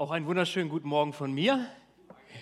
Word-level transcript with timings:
Auch 0.00 0.12
einen 0.12 0.26
wunderschönen 0.26 0.68
guten 0.68 0.86
Morgen 0.86 1.12
von 1.12 1.32
mir. 1.32 1.66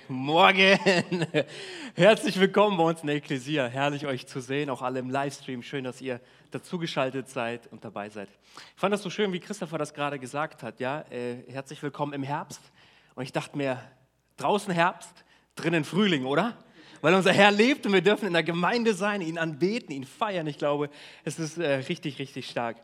Morgen. 0.09 0.79
Herzlich 1.95 2.39
willkommen 2.39 2.77
bei 2.77 2.85
uns 2.85 3.01
in 3.01 3.07
der 3.07 3.17
Ekklesia. 3.17 3.67
Herrlich 3.67 4.05
euch 4.05 4.27
zu 4.27 4.43
sehen, 4.43 4.69
auch 4.69 4.83
alle 4.83 4.99
im 4.99 5.09
Livestream. 5.09 5.63
Schön, 5.63 5.83
dass 5.83 6.03
ihr 6.03 6.21
dazugeschaltet 6.51 7.31
seid 7.31 7.67
und 7.73 7.83
dabei 7.83 8.11
seid. 8.11 8.29
Ich 8.75 8.79
fand 8.79 8.93
das 8.93 9.01
so 9.01 9.09
schön, 9.09 9.33
wie 9.33 9.41
Christopher 9.41 9.79
das 9.79 9.95
gerade 9.95 10.19
gesagt 10.19 10.63
hat. 10.63 10.81
Ja, 10.81 11.07
äh, 11.11 11.51
herzlich 11.51 11.83
willkommen 11.83 12.13
im 12.13 12.23
Herbst. 12.23 12.61
Und 13.15 13.23
ich 13.23 13.33
dachte 13.33 13.57
mir, 13.57 13.81
draußen 14.37 14.75
Herbst, 14.75 15.25
drinnen 15.55 15.85
Frühling, 15.85 16.27
oder? 16.27 16.59
Weil 17.01 17.15
unser 17.15 17.33
Herr 17.33 17.53
lebt 17.53 17.87
und 17.87 17.95
wir 17.95 18.03
dürfen 18.03 18.27
in 18.27 18.35
der 18.35 18.43
Gemeinde 18.43 18.93
sein, 18.93 19.23
ihn 19.23 19.39
anbeten, 19.39 19.95
ihn 19.95 20.05
feiern. 20.05 20.47
Ich 20.47 20.59
glaube, 20.59 20.91
es 21.25 21.39
ist 21.39 21.57
äh, 21.57 21.77
richtig, 21.77 22.19
richtig 22.19 22.51
stark. 22.51 22.77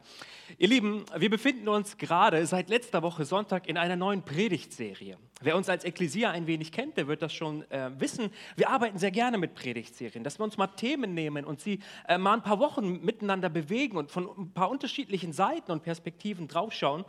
Ihr 0.59 0.69
Lieben, 0.69 1.05
wir 1.17 1.31
befinden 1.31 1.69
uns 1.69 1.97
gerade 1.97 2.45
seit 2.47 2.69
letzter 2.69 3.03
Woche 3.03 3.25
Sonntag 3.25 3.67
in 3.69 3.79
einer 3.79 3.97
neuen 3.97 4.23
Predigtserie. 4.23 5.17
Wer 5.41 5.57
uns 5.57 5.69
als 5.69 5.85
Ekklesia 5.85 6.31
ein 6.31 6.47
wenig 6.47 6.73
kennt, 6.73 6.99
der 6.99 7.09
wird 7.09 7.23
das 7.23 7.33
schon 7.33 7.63
äh, 7.71 7.91
wissen. 7.99 8.31
Wir 8.57 8.69
arbeiten 8.69 8.99
sehr 8.99 9.11
gerne 9.11 9.39
mit 9.39 9.55
Predigtserien, 9.55 10.23
dass 10.23 10.39
wir 10.39 10.45
uns 10.45 10.59
mal 10.59 10.67
Themen 10.67 11.15
nehmen 11.15 11.47
und 11.47 11.61
sie 11.61 11.79
äh, 12.07 12.19
mal 12.19 12.35
ein 12.35 12.43
paar 12.43 12.59
Wochen 12.59 13.03
miteinander 13.03 13.49
bewegen 13.49 13.97
und 13.97 14.11
von 14.11 14.29
ein 14.37 14.53
paar 14.53 14.71
unterschiedlichen 14.71 15.33
Seiten 15.33 15.73
und 15.73 15.83
Perspektiven 15.83 16.49
draufschauen. 16.49 17.05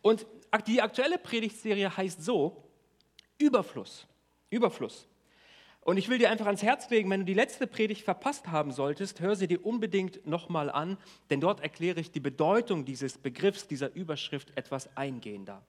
Und 0.00 0.26
die 0.66 0.80
aktuelle 0.80 1.18
Predigtserie 1.18 1.94
heißt 1.94 2.24
so, 2.24 2.64
Überfluss. 3.38 4.06
Überfluss. 4.48 5.06
Und 5.86 5.98
ich 5.98 6.08
will 6.08 6.18
dir 6.18 6.32
einfach 6.32 6.46
ans 6.46 6.64
Herz 6.64 6.90
legen, 6.90 7.08
wenn 7.10 7.20
du 7.20 7.26
die 7.26 7.32
letzte 7.32 7.68
Predigt 7.68 8.02
verpasst 8.02 8.48
haben 8.48 8.72
solltest, 8.72 9.20
hör 9.20 9.36
sie 9.36 9.46
dir 9.46 9.64
unbedingt 9.64 10.26
nochmal 10.26 10.68
an, 10.68 10.98
denn 11.30 11.40
dort 11.40 11.60
erkläre 11.60 12.00
ich 12.00 12.10
die 12.10 12.18
Bedeutung 12.18 12.84
dieses 12.84 13.18
Begriffs, 13.18 13.68
dieser 13.68 13.94
Überschrift 13.94 14.50
etwas 14.56 14.96
eingehender. 14.96 15.62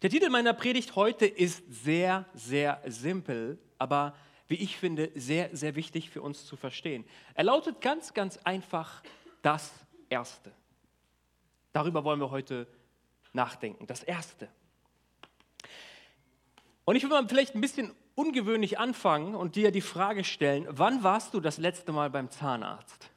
Der 0.00 0.08
Titel 0.08 0.30
meiner 0.30 0.54
Predigt 0.54 0.96
heute 0.96 1.26
ist 1.26 1.64
sehr, 1.68 2.24
sehr 2.32 2.80
simpel, 2.86 3.58
aber 3.76 4.14
wie 4.48 4.54
ich 4.54 4.78
finde, 4.78 5.10
sehr, 5.14 5.54
sehr 5.54 5.74
wichtig 5.74 6.08
für 6.08 6.22
uns 6.22 6.46
zu 6.46 6.56
verstehen. 6.56 7.04
Er 7.34 7.44
lautet 7.44 7.82
ganz, 7.82 8.14
ganz 8.14 8.38
einfach 8.38 9.02
das 9.42 9.70
Erste. 10.08 10.50
Darüber 11.74 12.04
wollen 12.04 12.20
wir 12.20 12.30
heute 12.30 12.66
nachdenken. 13.34 13.86
Das 13.86 14.02
Erste. 14.02 14.48
Und 16.86 16.96
ich 16.96 17.02
will 17.02 17.10
mal 17.10 17.28
vielleicht 17.28 17.54
ein 17.54 17.60
bisschen 17.60 17.94
ungewöhnlich 18.14 18.78
anfangen 18.78 19.34
und 19.34 19.56
dir 19.56 19.70
die 19.70 19.80
Frage 19.80 20.24
stellen, 20.24 20.66
wann 20.70 21.02
warst 21.02 21.34
du 21.34 21.40
das 21.40 21.58
letzte 21.58 21.92
Mal 21.92 22.10
beim 22.10 22.30
Zahnarzt? 22.30 23.10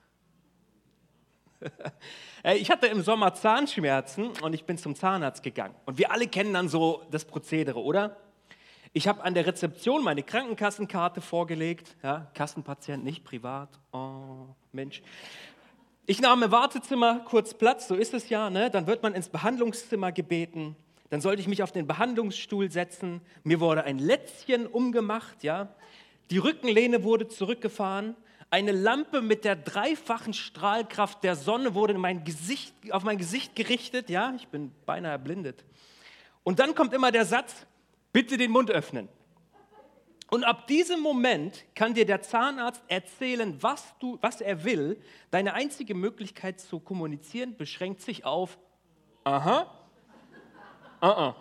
ich 2.44 2.70
hatte 2.70 2.88
im 2.88 3.02
Sommer 3.02 3.34
Zahnschmerzen 3.34 4.32
und 4.42 4.54
ich 4.54 4.66
bin 4.66 4.78
zum 4.78 4.96
Zahnarzt 4.96 5.44
gegangen. 5.44 5.76
Und 5.86 5.98
wir 5.98 6.12
alle 6.12 6.28
kennen 6.28 6.54
dann 6.54 6.70
so 6.70 7.04
das 7.12 7.26
Prozedere, 7.26 7.82
oder? 7.82 8.18
Ich 8.94 9.08
habe 9.08 9.24
an 9.24 9.34
der 9.34 9.46
Rezeption 9.46 10.04
meine 10.04 10.24
Krankenkassenkarte 10.24 11.22
vorgelegt, 11.22 11.96
ja, 12.04 12.32
Kassenpatient, 12.34 13.04
nicht 13.04 13.24
privat. 13.24 13.70
Oh, 13.92 14.48
Mensch. 14.72 15.02
Ich 16.06 16.22
nahm 16.22 16.42
im 16.42 16.52
Wartezimmer 16.52 17.20
kurz 17.26 17.54
Platz, 17.54 17.88
so 17.88 17.96
ist 17.96 18.14
es 18.14 18.30
ja, 18.30 18.50
ne? 18.50 18.72
dann 18.72 18.88
wird 18.88 19.04
man 19.04 19.14
ins 19.14 19.30
Behandlungszimmer 19.30 20.12
gebeten. 20.12 20.76
Dann 21.10 21.22
sollte 21.22 21.42
ich 21.42 21.48
mich 21.48 21.64
auf 21.64 21.72
den 21.72 21.88
Behandlungsstuhl 21.88 22.70
setzen. 22.70 23.22
Mir 23.44 23.60
wurde 23.60 23.84
ein 23.84 24.00
Lätzchen 24.00 24.68
umgemacht, 24.68 25.44
ja. 25.44 25.74
Die 26.30 26.38
Rückenlehne 26.38 27.04
wurde 27.04 27.28
zurückgefahren. 27.28 28.16
Eine 28.50 28.72
Lampe 28.72 29.22
mit 29.22 29.46
der 29.46 29.56
dreifachen 29.56 30.34
Strahlkraft 30.34 31.24
der 31.24 31.36
Sonne 31.36 31.74
wurde 31.74 31.94
mein 31.98 32.24
Gesicht, 32.24 32.74
auf 32.92 33.04
mein 33.04 33.18
Gesicht 33.18 33.56
gerichtet, 33.56 34.10
ja. 34.10 34.34
Ich 34.36 34.48
bin 34.50 34.72
beinahe 34.86 35.14
erblindet. 35.14 35.64
Und 36.44 36.60
dann 36.60 36.76
kommt 36.76 36.94
immer 36.94 37.12
der 37.12 37.26
Satz: 37.26 37.66
Bitte 38.12 38.38
den 38.38 38.52
Mund 38.52 38.72
öffnen. 38.72 39.08
Und 40.30 40.44
ab 40.44 40.68
diesem 40.68 41.00
Moment 41.00 41.64
kann 41.74 41.94
dir 41.94 42.06
der 42.06 42.22
Zahnarzt 42.22 42.84
erzählen, 42.90 43.56
was, 43.62 43.96
du, 44.00 44.18
was 44.22 44.42
er 44.42 44.66
will. 44.66 45.02
Deine 45.32 45.54
einzige 45.54 45.96
Möglichkeit 45.96 46.60
zu 46.60 46.82
kommunizieren 46.82 47.56
beschränkt 47.56 48.02
sich 48.02 48.26
auf, 48.26 48.58
aha, 49.24 49.74
uh 51.02 51.06
-uh. 51.06 51.34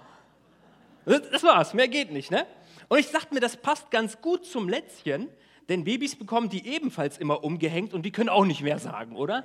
Das 1.04 1.42
war's, 1.42 1.72
mehr 1.72 1.88
geht 1.88 2.10
nicht. 2.10 2.30
Ne? 2.30 2.46
Und 2.88 2.98
ich 2.98 3.10
dachte 3.10 3.32
mir, 3.32 3.40
das 3.40 3.56
passt 3.56 3.90
ganz 3.90 4.20
gut 4.20 4.44
zum 4.44 4.68
Lätzchen, 4.68 5.28
denn 5.68 5.84
Babys 5.84 6.16
bekommen 6.16 6.48
die 6.48 6.66
ebenfalls 6.66 7.18
immer 7.18 7.44
umgehängt 7.44 7.94
und 7.94 8.02
die 8.02 8.12
können 8.12 8.28
auch 8.28 8.44
nicht 8.44 8.62
mehr 8.62 8.78
sagen, 8.78 9.16
oder? 9.16 9.44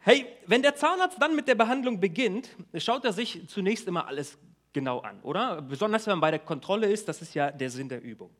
Hey, 0.00 0.26
wenn 0.46 0.62
der 0.62 0.74
Zahnarzt 0.74 1.20
dann 1.20 1.34
mit 1.34 1.48
der 1.48 1.54
Behandlung 1.54 1.98
beginnt, 1.98 2.50
schaut 2.76 3.04
er 3.04 3.12
sich 3.12 3.48
zunächst 3.48 3.88
immer 3.88 4.06
alles 4.06 4.36
genau 4.72 5.00
an, 5.00 5.20
oder? 5.22 5.62
Besonders 5.62 6.06
wenn 6.06 6.12
man 6.12 6.20
bei 6.20 6.30
der 6.30 6.40
Kontrolle 6.40 6.90
ist, 6.90 7.08
das 7.08 7.22
ist 7.22 7.34
ja 7.34 7.50
der 7.50 7.70
Sinn 7.70 7.88
der 7.88 8.02
Übung. 8.02 8.30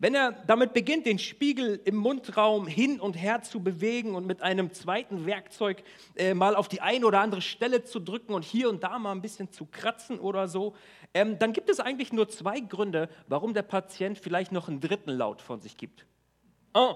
Wenn 0.00 0.14
er 0.14 0.30
damit 0.46 0.74
beginnt, 0.74 1.06
den 1.06 1.18
Spiegel 1.18 1.80
im 1.84 1.96
Mundraum 1.96 2.68
hin 2.68 3.00
und 3.00 3.14
her 3.14 3.42
zu 3.42 3.60
bewegen 3.60 4.14
und 4.14 4.26
mit 4.26 4.42
einem 4.42 4.72
zweiten 4.72 5.26
Werkzeug 5.26 5.82
äh, 6.14 6.34
mal 6.34 6.54
auf 6.54 6.68
die 6.68 6.80
eine 6.80 7.04
oder 7.04 7.20
andere 7.20 7.42
Stelle 7.42 7.82
zu 7.82 7.98
drücken 7.98 8.32
und 8.32 8.44
hier 8.44 8.68
und 8.68 8.84
da 8.84 8.98
mal 9.00 9.10
ein 9.10 9.22
bisschen 9.22 9.50
zu 9.50 9.66
kratzen 9.66 10.20
oder 10.20 10.46
so, 10.46 10.76
ähm, 11.14 11.38
dann 11.40 11.52
gibt 11.52 11.68
es 11.68 11.80
eigentlich 11.80 12.12
nur 12.12 12.28
zwei 12.28 12.60
Gründe, 12.60 13.08
warum 13.26 13.54
der 13.54 13.62
Patient 13.62 14.18
vielleicht 14.18 14.52
noch 14.52 14.68
einen 14.68 14.80
dritten 14.80 15.10
Laut 15.10 15.42
von 15.42 15.60
sich 15.60 15.76
gibt. 15.76 16.06
Oh. 16.74 16.94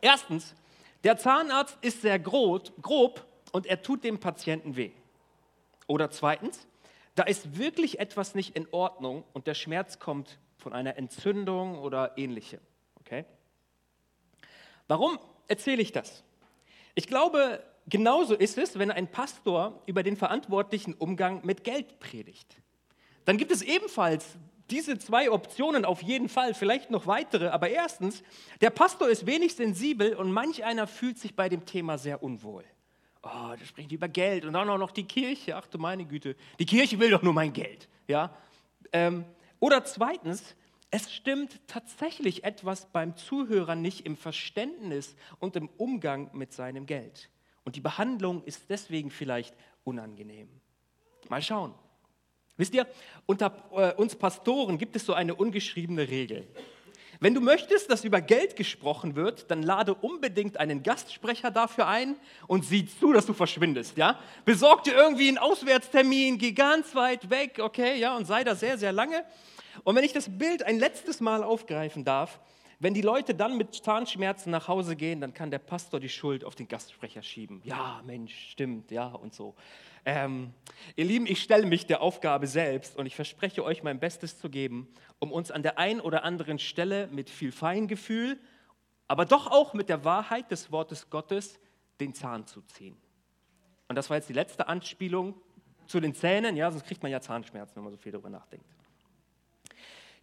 Erstens, 0.00 0.56
der 1.04 1.16
Zahnarzt 1.16 1.78
ist 1.82 2.02
sehr 2.02 2.18
grob, 2.18 2.72
grob 2.82 3.24
und 3.52 3.66
er 3.66 3.80
tut 3.80 4.02
dem 4.02 4.18
Patienten 4.18 4.76
weh. 4.76 4.90
Oder 5.86 6.10
zweitens, 6.10 6.66
da 7.14 7.22
ist 7.22 7.58
wirklich 7.58 8.00
etwas 8.00 8.34
nicht 8.34 8.56
in 8.56 8.66
Ordnung 8.72 9.22
und 9.34 9.46
der 9.46 9.54
Schmerz 9.54 10.00
kommt 10.00 10.38
von 10.66 10.72
einer 10.72 10.96
Entzündung 10.96 11.78
oder 11.78 12.18
ähnlichem. 12.18 12.58
Okay? 12.98 13.24
Warum 14.88 15.16
erzähle 15.46 15.80
ich 15.80 15.92
das? 15.92 16.24
Ich 16.96 17.06
glaube, 17.06 17.62
genauso 17.86 18.34
ist 18.34 18.58
es, 18.58 18.76
wenn 18.76 18.90
ein 18.90 19.06
Pastor 19.06 19.80
über 19.86 20.02
den 20.02 20.16
verantwortlichen 20.16 20.92
Umgang 20.94 21.46
mit 21.46 21.62
Geld 21.62 22.00
predigt. 22.00 22.56
Dann 23.26 23.38
gibt 23.38 23.52
es 23.52 23.62
ebenfalls 23.62 24.38
diese 24.68 24.98
zwei 24.98 25.30
Optionen 25.30 25.84
auf 25.84 26.02
jeden 26.02 26.28
Fall, 26.28 26.52
vielleicht 26.52 26.90
noch 26.90 27.06
weitere. 27.06 27.46
Aber 27.46 27.68
erstens, 27.68 28.24
der 28.60 28.70
Pastor 28.70 29.08
ist 29.08 29.24
wenig 29.24 29.54
sensibel 29.54 30.14
und 30.16 30.32
manch 30.32 30.64
einer 30.64 30.88
fühlt 30.88 31.16
sich 31.16 31.36
bei 31.36 31.48
dem 31.48 31.64
Thema 31.64 31.96
sehr 31.96 32.24
unwohl. 32.24 32.64
Oh, 33.22 33.54
da 33.56 33.64
sprechen 33.64 33.90
die 33.90 33.94
über 33.94 34.08
Geld 34.08 34.44
und 34.44 34.54
dann 34.54 34.68
auch 34.68 34.78
noch 34.78 34.90
die 34.90 35.04
Kirche. 35.04 35.54
Ach 35.54 35.68
du 35.68 35.78
meine 35.78 36.04
Güte, 36.04 36.34
die 36.58 36.66
Kirche 36.66 36.98
will 36.98 37.10
doch 37.10 37.22
nur 37.22 37.34
mein 37.34 37.52
Geld. 37.52 37.88
Ja? 38.08 38.34
Ähm, 38.92 39.24
oder 39.60 39.84
zweitens, 39.84 40.54
es 40.90 41.12
stimmt 41.12 41.60
tatsächlich 41.66 42.44
etwas 42.44 42.86
beim 42.86 43.16
Zuhörer 43.16 43.74
nicht 43.74 44.06
im 44.06 44.16
Verständnis 44.16 45.16
und 45.40 45.56
im 45.56 45.68
Umgang 45.76 46.30
mit 46.32 46.52
seinem 46.52 46.86
Geld. 46.86 47.28
Und 47.64 47.76
die 47.76 47.80
Behandlung 47.80 48.44
ist 48.44 48.70
deswegen 48.70 49.10
vielleicht 49.10 49.54
unangenehm. 49.84 50.48
Mal 51.28 51.42
schauen. 51.42 51.74
Wisst 52.56 52.74
ihr, 52.74 52.86
unter 53.26 53.52
äh, 53.72 53.94
uns 53.94 54.14
Pastoren 54.14 54.78
gibt 54.78 54.96
es 54.96 55.04
so 55.04 55.12
eine 55.12 55.34
ungeschriebene 55.34 56.08
Regel. 56.08 56.46
Wenn 57.20 57.34
du 57.34 57.40
möchtest, 57.40 57.90
dass 57.90 58.04
über 58.04 58.20
Geld 58.20 58.56
gesprochen 58.56 59.16
wird, 59.16 59.50
dann 59.50 59.62
lade 59.62 59.94
unbedingt 59.94 60.58
einen 60.58 60.82
Gastsprecher 60.82 61.50
dafür 61.50 61.88
ein 61.88 62.16
und 62.46 62.64
sieh 62.64 62.86
zu, 62.86 63.12
dass 63.12 63.26
du 63.26 63.32
verschwindest, 63.32 63.96
ja? 63.96 64.18
Besorg 64.44 64.84
dir 64.84 64.94
irgendwie 64.94 65.28
einen 65.28 65.38
Auswärtstermin, 65.38 66.38
geh 66.38 66.52
ganz 66.52 66.94
weit 66.94 67.30
weg, 67.30 67.58
okay, 67.60 67.98
ja, 67.98 68.16
und 68.16 68.26
sei 68.26 68.44
da 68.44 68.54
sehr, 68.54 68.76
sehr 68.76 68.92
lange. 68.92 69.24
Und 69.84 69.94
wenn 69.96 70.04
ich 70.04 70.12
das 70.12 70.28
Bild 70.28 70.62
ein 70.62 70.78
letztes 70.78 71.20
Mal 71.20 71.42
aufgreifen 71.42 72.04
darf, 72.04 72.38
wenn 72.78 72.92
die 72.92 73.02
Leute 73.02 73.34
dann 73.34 73.56
mit 73.56 73.74
Zahnschmerzen 73.74 74.50
nach 74.50 74.68
Hause 74.68 74.96
gehen, 74.96 75.20
dann 75.20 75.32
kann 75.32 75.50
der 75.50 75.58
Pastor 75.58 75.98
die 75.98 76.08
Schuld 76.08 76.44
auf 76.44 76.54
den 76.54 76.68
Gastsprecher 76.68 77.22
schieben. 77.22 77.62
Ja, 77.64 78.02
Mensch, 78.04 78.50
stimmt, 78.50 78.90
ja 78.90 79.06
und 79.06 79.34
so. 79.34 79.54
Ähm, 80.04 80.52
ihr 80.94 81.04
Lieben, 81.04 81.26
ich 81.26 81.42
stelle 81.42 81.66
mich 81.66 81.86
der 81.86 82.00
Aufgabe 82.00 82.46
selbst 82.46 82.96
und 82.96 83.06
ich 83.06 83.16
verspreche 83.16 83.64
euch, 83.64 83.82
mein 83.82 83.98
Bestes 83.98 84.38
zu 84.38 84.50
geben, 84.50 84.88
um 85.18 85.32
uns 85.32 85.50
an 85.50 85.62
der 85.62 85.78
einen 85.78 86.00
oder 86.00 86.22
anderen 86.22 86.58
Stelle 86.58 87.08
mit 87.08 87.30
viel 87.30 87.50
Feingefühl, 87.50 88.38
aber 89.08 89.24
doch 89.24 89.50
auch 89.50 89.72
mit 89.72 89.88
der 89.88 90.04
Wahrheit 90.04 90.50
des 90.50 90.70
Wortes 90.70 91.10
Gottes 91.10 91.58
den 91.98 92.14
Zahn 92.14 92.46
zu 92.46 92.62
ziehen. 92.62 92.96
Und 93.88 93.96
das 93.96 94.10
war 94.10 94.16
jetzt 94.16 94.28
die 94.28 94.34
letzte 94.34 94.68
Anspielung 94.68 95.34
zu 95.86 95.98
den 96.00 96.14
Zähnen, 96.14 96.56
ja, 96.56 96.70
sonst 96.70 96.84
kriegt 96.84 97.02
man 97.02 97.10
ja 97.10 97.20
Zahnschmerzen, 97.20 97.76
wenn 97.76 97.84
man 97.84 97.92
so 97.92 97.98
viel 97.98 98.12
darüber 98.12 98.30
nachdenkt. 98.30 98.75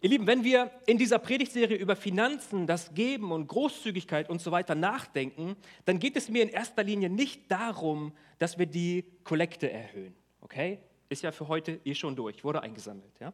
Ihr 0.04 0.10
Lieben, 0.10 0.26
wenn 0.26 0.44
wir 0.44 0.70
in 0.84 0.98
dieser 0.98 1.18
Predigtserie 1.18 1.78
über 1.78 1.96
Finanzen, 1.96 2.66
das 2.66 2.92
Geben 2.92 3.32
und 3.32 3.46
Großzügigkeit 3.46 4.28
und 4.28 4.38
so 4.38 4.52
weiter 4.52 4.74
nachdenken, 4.74 5.56
dann 5.86 5.98
geht 5.98 6.14
es 6.16 6.28
mir 6.28 6.42
in 6.42 6.50
erster 6.50 6.82
Linie 6.82 7.08
nicht 7.08 7.50
darum, 7.50 8.12
dass 8.38 8.58
wir 8.58 8.66
die 8.66 9.06
Kollekte 9.24 9.72
erhöhen. 9.72 10.14
Okay? 10.42 10.78
Ist 11.08 11.22
ja 11.22 11.32
für 11.32 11.48
heute 11.48 11.80
eh 11.86 11.94
schon 11.94 12.16
durch, 12.16 12.44
wurde 12.44 12.62
eingesammelt. 12.62 13.18
Ja? 13.18 13.32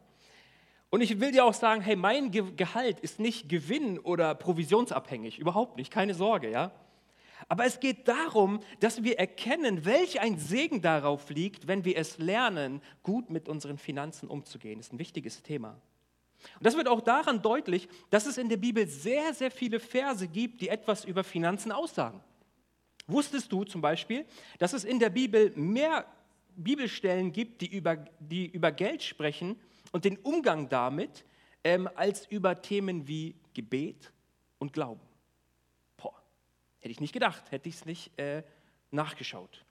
Und 0.89 1.01
ich 1.01 1.19
will 1.19 1.33
dir 1.33 1.43
auch 1.43 1.53
sagen, 1.53 1.81
hey, 1.81 1.97
mein 1.97 2.31
Gehalt 2.31 3.01
ist 3.01 3.19
nicht 3.19 3.49
gewinn- 3.49 3.99
oder 3.99 4.33
provisionsabhängig, 4.33 5.39
überhaupt 5.39 5.75
nicht, 5.75 5.91
keine 5.91 6.13
Sorge. 6.13 6.49
Ja? 6.49 6.71
Aber 7.49 7.65
es 7.65 7.81
geht 7.81 8.07
darum, 8.07 8.61
dass 8.79 9.03
wir 9.03 9.19
erkennen, 9.19 9.83
welch 9.83 10.21
ein 10.21 10.37
Segen 10.37 10.81
darauf 10.81 11.29
liegt, 11.31 11.67
wenn 11.67 11.83
wir 11.83 11.97
es 11.97 12.17
lernen, 12.17 12.81
gut 13.03 13.29
mit 13.29 13.49
unseren 13.49 13.77
Finanzen 13.77 14.29
umzugehen. 14.29 14.79
Das 14.79 14.85
ist 14.87 14.93
ein 14.93 14.99
wichtiges 14.99 15.43
Thema. 15.43 15.77
Und 16.55 16.65
das 16.65 16.75
wird 16.75 16.87
auch 16.87 17.01
daran 17.01 17.41
deutlich, 17.41 17.87
dass 18.09 18.25
es 18.25 18.37
in 18.37 18.49
der 18.49 18.57
Bibel 18.57 18.87
sehr, 18.87 19.33
sehr 19.33 19.51
viele 19.51 19.79
Verse 19.79 20.27
gibt, 20.27 20.61
die 20.61 20.69
etwas 20.69 21.05
über 21.05 21.23
Finanzen 21.23 21.71
aussagen. 21.71 22.21
Wusstest 23.07 23.51
du 23.51 23.63
zum 23.63 23.81
Beispiel, 23.81 24.25
dass 24.59 24.73
es 24.73 24.83
in 24.83 24.99
der 24.99 25.09
Bibel 25.09 25.51
mehr 25.55 26.05
Bibelstellen 26.55 27.31
gibt, 27.31 27.61
die 27.61 27.67
über, 27.67 27.95
die 28.19 28.47
über 28.47 28.71
Geld 28.71 29.03
sprechen 29.03 29.59
und 29.91 30.05
den 30.05 30.17
Umgang 30.17 30.69
damit, 30.69 31.25
ähm, 31.63 31.89
als 31.95 32.25
über 32.27 32.61
Themen 32.61 33.07
wie 33.07 33.35
Gebet 33.53 34.11
und 34.59 34.73
Glauben? 34.73 35.01
Boah, 35.97 36.13
hätte 36.79 36.91
ich 36.91 36.99
nicht 36.99 37.13
gedacht, 37.13 37.51
hätte 37.51 37.69
ich 37.69 37.75
es 37.75 37.85
nicht 37.85 38.17
äh, 38.19 38.43
nachgeschaut. 38.91 39.63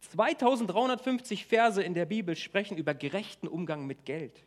2350 0.00 1.46
Verse 1.46 1.82
in 1.82 1.94
der 1.94 2.04
Bibel 2.04 2.36
sprechen 2.36 2.76
über 2.76 2.94
gerechten 2.94 3.48
Umgang 3.48 3.86
mit 3.86 4.04
Geld. 4.04 4.44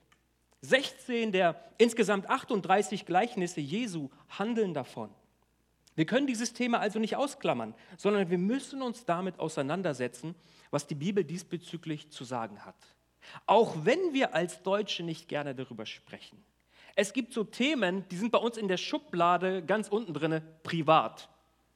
16 0.68 1.31
der 1.31 1.56
insgesamt 1.78 2.30
38 2.30 3.06
Gleichnisse 3.06 3.62
Jesu 3.62 4.10
handeln 4.38 4.74
davon. 4.74 5.10
Wir 5.96 6.06
können 6.06 6.28
dieses 6.28 6.54
Thema 6.54 6.80
also 6.80 7.00
nicht 7.00 7.16
ausklammern, 7.16 7.74
sondern 7.98 8.30
wir 8.30 8.38
müssen 8.38 8.81
uns 8.81 9.06
damit 9.06 9.40
auseinandersetzen, 9.40 10.36
was 10.69 10.86
die 10.86 10.96
Bibel 10.96 11.24
diesbezüglich 11.24 12.12
zu 12.12 12.24
sagen 12.24 12.66
hat. 12.66 12.75
Auch 13.46 13.86
wenn 13.86 14.14
wir 14.14 14.36
als 14.36 14.62
Deutsche 14.62 15.04
nicht 15.04 15.28
gerne 15.30 15.56
darüber 15.56 15.86
sprechen. 15.86 16.44
Es 16.96 17.14
gibt 17.14 17.34
so 17.34 17.44
Themen, 17.44 18.06
die 18.10 18.18
sind 18.18 18.31
bei 18.31 18.38
uns 18.38 18.58
in 18.58 18.68
der 18.68 18.78
Schublade 18.78 19.64
ganz 19.64 19.88
unten 19.88 20.14
drin, 20.14 20.42
privat. 20.64 21.30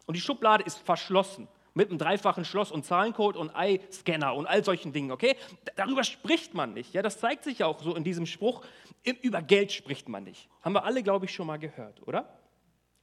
Und 0.05 0.17
die 0.17 0.21
Schublade 0.21 0.63
ist 0.63 0.79
verschlossen 0.79 1.47
mit 1.73 1.89
einem 1.89 1.97
dreifachen 1.97 2.45
Schloss 2.45 2.71
und 2.71 2.85
Zahlencode 2.85 3.37
und 3.37 3.49
Eye-Scanner 3.49 4.35
und 4.35 4.45
all 4.45 4.63
solchen 4.63 4.91
Dingen, 4.91 5.11
okay? 5.11 5.35
Darüber 5.75 6.03
spricht 6.03 6.53
man 6.53 6.73
nicht. 6.73 6.93
Ja, 6.93 7.01
das 7.01 7.19
zeigt 7.19 7.43
sich 7.43 7.63
auch 7.63 7.81
so 7.81 7.95
in 7.95 8.03
diesem 8.03 8.25
Spruch, 8.25 8.65
über 9.21 9.41
Geld 9.41 9.71
spricht 9.71 10.09
man 10.09 10.23
nicht. 10.23 10.49
Haben 10.61 10.73
wir 10.73 10.83
alle, 10.83 11.01
glaube 11.01 11.25
ich, 11.25 11.33
schon 11.33 11.47
mal 11.47 11.59
gehört, 11.59 12.05
oder? 12.07 12.37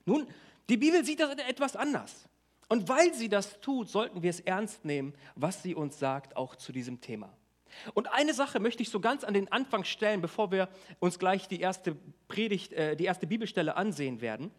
Nun, 0.05 0.27
die 0.69 0.77
Bibel 0.77 1.05
sieht 1.05 1.21
das 1.21 1.35
etwas 1.35 1.77
anders. 1.77 2.29
Und 2.69 2.89
weil 2.89 3.15
sie 3.15 3.31
das 3.31 3.61
tut, 3.61 3.89
sollten 3.89 4.23
wir 4.23 4.31
es 4.31 4.41
ernst 4.41 4.85
nehmen, 4.85 5.15
was 5.35 5.63
sie 5.63 5.75
uns 5.75 5.99
sagt, 5.99 6.37
auch 6.37 6.55
zu 6.55 6.73
diesem 6.73 7.01
Thema. 7.01 7.33
Und 7.95 8.13
eine 8.13 8.35
Sache 8.35 8.61
möchte 8.61 8.83
ich 8.83 8.91
so 8.91 9.01
ganz 9.01 9.25
an 9.25 9.35
den 9.35 9.51
Anfang 9.51 9.85
stellen, 9.85 10.21
bevor 10.21 10.51
wir 10.51 10.69
uns 10.99 11.19
gleich 11.19 11.49
die 11.49 11.61
erste 11.61 11.97
Predigt, 12.27 12.73
äh, 12.73 12.97
die 12.97 13.05
erste 13.05 13.27
Bibelstelle 13.27 13.77
ansehen 13.77 14.21
werden. 14.21 14.51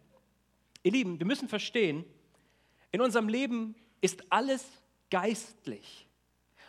Ihr 0.82 0.92
Lieben, 0.92 1.18
wir 1.18 1.26
müssen 1.26 1.48
verstehen, 1.48 2.04
in 2.92 3.00
unserem 3.00 3.28
Leben 3.28 3.74
ist 4.00 4.24
alles 4.30 4.64
geistlich. 5.10 6.06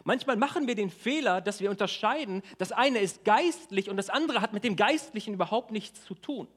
Manchmal 0.03 0.35
machen 0.35 0.67
wir 0.67 0.75
den 0.75 0.89
Fehler, 0.89 1.41
dass 1.41 1.59
wir 1.59 1.69
unterscheiden, 1.69 2.41
das 2.57 2.71
eine 2.71 2.99
ist 2.99 3.23
geistlich 3.23 3.89
und 3.89 3.97
das 3.97 4.09
andere 4.09 4.41
hat 4.41 4.53
mit 4.53 4.63
dem 4.63 4.75
Geistlichen 4.75 5.35
überhaupt 5.35 5.71
nichts 5.71 6.03
zu 6.05 6.15
tun. 6.15 6.47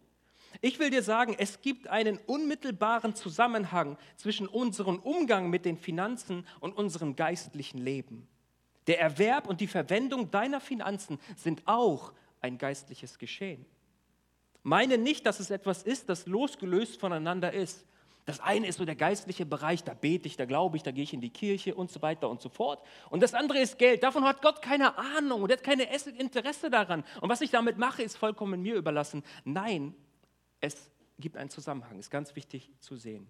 Ich 0.61 0.79
will 0.79 0.91
dir 0.91 1.03
sagen, 1.03 1.35
es 1.39 1.61
gibt 1.61 1.89
einen 1.89 2.19
unmittelbaren 2.27 3.15
Zusammenhang 3.15 3.99
zwischen 4.17 4.47
unserem 4.47 4.99
Umgang 4.99 5.51
mit 5.51 5.65
den 5.65 5.77
Finanzen 5.77 6.47
und 6.61 6.77
unserem 6.77 7.17
geistlichen 7.17 7.79
Leben. 7.79 8.29
Der 8.87 9.01
Erwerb 9.01 9.49
und 9.49 9.61
die 9.61 9.67
Verwendung 9.67 10.31
deiner 10.31 10.61
Finanzen 10.61 11.19
sind 11.37 11.63
auch 11.67 12.13
ein 12.41 12.59
geistliches 12.59 13.19
Geschehen. 13.19 13.67
Meine 14.63 14.97
nicht, 14.97 15.27
dass 15.27 15.41
es 15.41 15.51
etwas 15.51 15.83
ist, 15.83 16.09
das 16.09 16.27
losgelöst 16.27 16.99
voneinander 16.99 17.53
ist. 17.53 17.85
Das 18.27 18.41
eine 18.41 18.67
ist 18.67 18.79
so 18.79 18.87
der 18.87 18.95
geistliche 18.95 19.45
Bereich, 19.45 19.85
da 19.85 19.93
bete 19.93 20.27
ich, 20.27 20.37
da 20.37 20.47
glaube 20.47 20.79
ich, 20.79 20.83
da 20.83 20.93
gehe 20.93 21.05
ich 21.05 21.13
in 21.13 21.21
die 21.21 21.31
Kirche 21.31 21.75
und 21.75 21.91
so 21.91 22.01
weiter 22.01 22.31
und 22.31 22.41
so 22.41 22.49
fort. 22.49 22.83
Und 23.11 23.23
das 23.23 23.35
andere 23.35 23.59
ist 23.59 23.79
Geld. 23.79 24.03
Davon 24.03 24.25
hat 24.25 24.41
Gott 24.41 24.63
keine 24.63 24.97
Ahnung 24.97 25.43
und 25.43 25.53
hat 25.53 25.63
keine 25.63 25.85
Interesse 26.19 26.71
daran. 26.71 27.05
Und 27.21 27.29
was 27.29 27.43
ich 27.43 27.51
damit 27.51 27.77
mache, 27.77 28.03
ist 28.03 28.17
vollkommen 28.17 28.63
mir 28.63 28.77
überlassen. 28.77 29.23
Nein, 29.45 29.95
es 30.61 30.91
gibt 31.19 31.37
einen 31.37 31.51
Zusammenhang, 31.51 31.99
ist 31.99 32.11
ganz 32.11 32.35
wichtig 32.35 32.71
zu 32.81 32.97
sehen. 32.97 33.27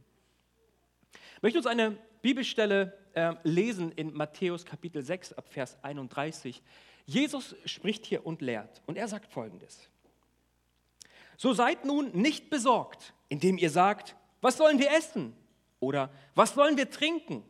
Ich 1.36 1.42
möchte 1.42 1.58
uns 1.58 1.66
eine 1.66 1.98
Bibelstelle 2.22 2.96
äh, 3.14 3.34
lesen 3.42 3.90
in 3.92 4.14
Matthäus 4.14 4.64
Kapitel 4.64 5.02
6 5.02 5.32
ab 5.32 5.48
Vers 5.48 5.76
31. 5.82 6.62
Jesus 7.04 7.56
spricht 7.64 8.06
hier 8.06 8.24
und 8.24 8.40
lehrt 8.42 8.80
und 8.86 8.96
er 8.96 9.08
sagt 9.08 9.32
folgendes. 9.32 9.88
So 11.36 11.52
seid 11.52 11.84
nun 11.84 12.12
nicht 12.12 12.48
besorgt, 12.48 13.12
indem 13.28 13.58
ihr 13.58 13.70
sagt, 13.70 14.16
was 14.44 14.58
sollen 14.58 14.78
wir 14.78 14.90
essen? 14.90 15.34
Oder 15.80 16.10
was 16.34 16.52
sollen 16.52 16.76
wir 16.76 16.90
trinken? 16.90 17.42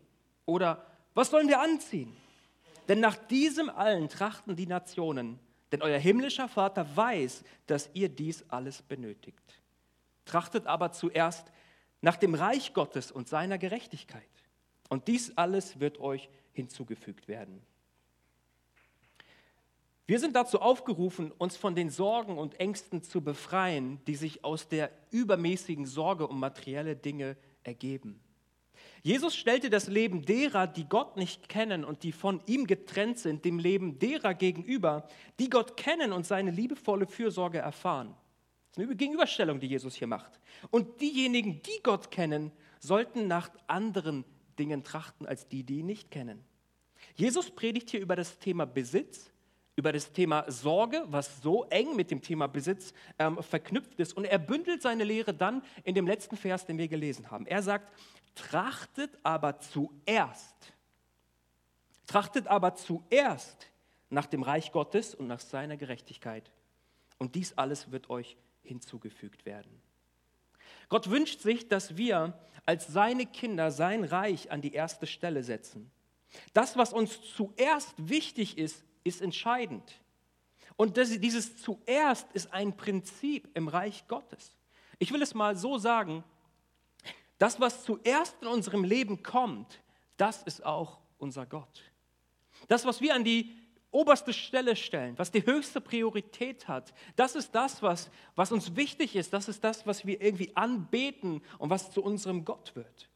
Oder 0.46 0.86
was 1.12 1.28
sollen 1.28 1.48
wir 1.48 1.60
anziehen? 1.60 2.16
Denn 2.86 3.00
nach 3.00 3.16
diesem 3.16 3.68
allen 3.68 4.08
trachten 4.08 4.54
die 4.54 4.68
Nationen, 4.68 5.40
denn 5.72 5.82
euer 5.82 5.98
himmlischer 5.98 6.48
Vater 6.48 6.86
weiß, 6.96 7.42
dass 7.66 7.90
ihr 7.94 8.08
dies 8.08 8.44
alles 8.48 8.80
benötigt. 8.80 9.60
Trachtet 10.24 10.68
aber 10.68 10.92
zuerst 10.92 11.50
nach 12.00 12.16
dem 12.16 12.36
Reich 12.36 12.74
Gottes 12.74 13.10
und 13.10 13.28
seiner 13.28 13.58
Gerechtigkeit. 13.58 14.22
Und 14.88 15.08
dies 15.08 15.36
alles 15.36 15.80
wird 15.80 15.98
euch 15.98 16.28
hinzugefügt 16.52 17.26
werden. 17.26 17.60
Wir 20.06 20.20
sind 20.20 20.36
dazu 20.36 20.60
aufgerufen, 20.60 21.32
uns 21.32 21.56
von 21.56 21.74
den 21.74 21.88
Sorgen 21.88 22.36
und 22.36 22.60
Ängsten 22.60 23.02
zu 23.02 23.22
befreien, 23.22 24.00
die 24.06 24.16
sich 24.16 24.44
aus 24.44 24.68
der 24.68 24.90
übermäßigen 25.10 25.86
Sorge 25.86 26.26
um 26.26 26.38
materielle 26.38 26.94
Dinge 26.94 27.36
ergeben. 27.62 28.20
Jesus 29.02 29.34
stellte 29.34 29.70
das 29.70 29.86
Leben 29.86 30.22
derer, 30.22 30.66
die 30.66 30.88
Gott 30.88 31.16
nicht 31.16 31.48
kennen 31.48 31.84
und 31.84 32.02
die 32.02 32.12
von 32.12 32.42
ihm 32.46 32.66
getrennt 32.66 33.18
sind, 33.18 33.44
dem 33.44 33.58
Leben 33.58 33.98
derer 33.98 34.34
gegenüber, 34.34 35.08
die 35.38 35.48
Gott 35.48 35.76
kennen 35.76 36.12
und 36.12 36.26
seine 36.26 36.50
liebevolle 36.50 37.06
Fürsorge 37.06 37.58
erfahren. 37.58 38.14
Das 38.72 38.82
ist 38.82 38.88
eine 38.88 38.96
Gegenüberstellung, 38.96 39.60
die 39.60 39.68
Jesus 39.68 39.94
hier 39.94 40.06
macht. 40.06 40.40
Und 40.70 41.00
diejenigen, 41.00 41.62
die 41.62 41.82
Gott 41.82 42.10
kennen, 42.10 42.50
sollten 42.78 43.26
nach 43.26 43.50
anderen 43.68 44.24
Dingen 44.58 44.84
trachten 44.84 45.26
als 45.26 45.48
die, 45.48 45.64
die 45.64 45.78
ihn 45.78 45.86
nicht 45.86 46.10
kennen. 46.10 46.44
Jesus 47.14 47.50
predigt 47.50 47.90
hier 47.90 48.00
über 48.00 48.16
das 48.16 48.38
Thema 48.38 48.64
Besitz, 48.64 49.30
über 49.76 49.92
das 49.92 50.12
Thema 50.12 50.44
Sorge, 50.50 51.04
was 51.08 51.42
so 51.42 51.64
eng 51.64 51.96
mit 51.96 52.10
dem 52.10 52.22
Thema 52.22 52.46
Besitz 52.46 52.92
ähm, 53.18 53.42
verknüpft 53.42 53.98
ist. 53.98 54.16
Und 54.16 54.24
er 54.24 54.38
bündelt 54.38 54.82
seine 54.82 55.04
Lehre 55.04 55.34
dann 55.34 55.62
in 55.82 55.94
dem 55.94 56.06
letzten 56.06 56.36
Vers, 56.36 56.64
den 56.66 56.78
wir 56.78 56.88
gelesen 56.88 57.30
haben. 57.30 57.46
Er 57.46 57.62
sagt, 57.62 57.92
trachtet 58.34 59.18
aber 59.22 59.58
zuerst, 59.58 60.72
trachtet 62.06 62.46
aber 62.46 62.74
zuerst 62.74 63.70
nach 64.10 64.26
dem 64.26 64.42
Reich 64.42 64.70
Gottes 64.72 65.14
und 65.14 65.26
nach 65.26 65.40
seiner 65.40 65.76
Gerechtigkeit. 65.76 66.50
Und 67.18 67.34
dies 67.34 67.56
alles 67.58 67.90
wird 67.90 68.10
euch 68.10 68.36
hinzugefügt 68.62 69.44
werden. 69.44 69.80
Gott 70.88 71.10
wünscht 71.10 71.40
sich, 71.40 71.68
dass 71.68 71.96
wir 71.96 72.38
als 72.66 72.86
seine 72.86 73.26
Kinder 73.26 73.70
sein 73.70 74.04
Reich 74.04 74.50
an 74.50 74.60
die 74.60 74.72
erste 74.72 75.06
Stelle 75.06 75.42
setzen. 75.42 75.90
Das, 76.52 76.76
was 76.76 76.92
uns 76.92 77.20
zuerst 77.34 77.94
wichtig 77.96 78.58
ist, 78.58 78.84
ist 79.04 79.22
entscheidend. 79.22 80.00
Und 80.76 80.96
das, 80.96 81.10
dieses 81.20 81.56
zuerst 81.56 82.26
ist 82.32 82.52
ein 82.52 82.76
Prinzip 82.76 83.48
im 83.54 83.68
Reich 83.68 84.08
Gottes. 84.08 84.56
Ich 84.98 85.12
will 85.12 85.22
es 85.22 85.34
mal 85.34 85.56
so 85.56 85.78
sagen, 85.78 86.24
das, 87.38 87.60
was 87.60 87.84
zuerst 87.84 88.36
in 88.40 88.48
unserem 88.48 88.84
Leben 88.84 89.22
kommt, 89.22 89.80
das 90.16 90.42
ist 90.42 90.64
auch 90.64 90.98
unser 91.18 91.46
Gott. 91.46 91.82
Das, 92.68 92.84
was 92.84 93.00
wir 93.00 93.14
an 93.14 93.24
die 93.24 93.54
oberste 93.90 94.32
Stelle 94.32 94.74
stellen, 94.74 95.16
was 95.18 95.30
die 95.30 95.46
höchste 95.46 95.80
Priorität 95.80 96.66
hat, 96.66 96.92
das 97.14 97.36
ist 97.36 97.54
das, 97.54 97.82
was, 97.82 98.10
was 98.34 98.50
uns 98.50 98.74
wichtig 98.74 99.14
ist, 99.14 99.32
das 99.32 99.48
ist 99.48 99.62
das, 99.62 99.86
was 99.86 100.04
wir 100.04 100.20
irgendwie 100.20 100.56
anbeten 100.56 101.42
und 101.58 101.70
was 101.70 101.90
zu 101.92 102.02
unserem 102.02 102.44
Gott 102.44 102.74
wird. 102.74 103.08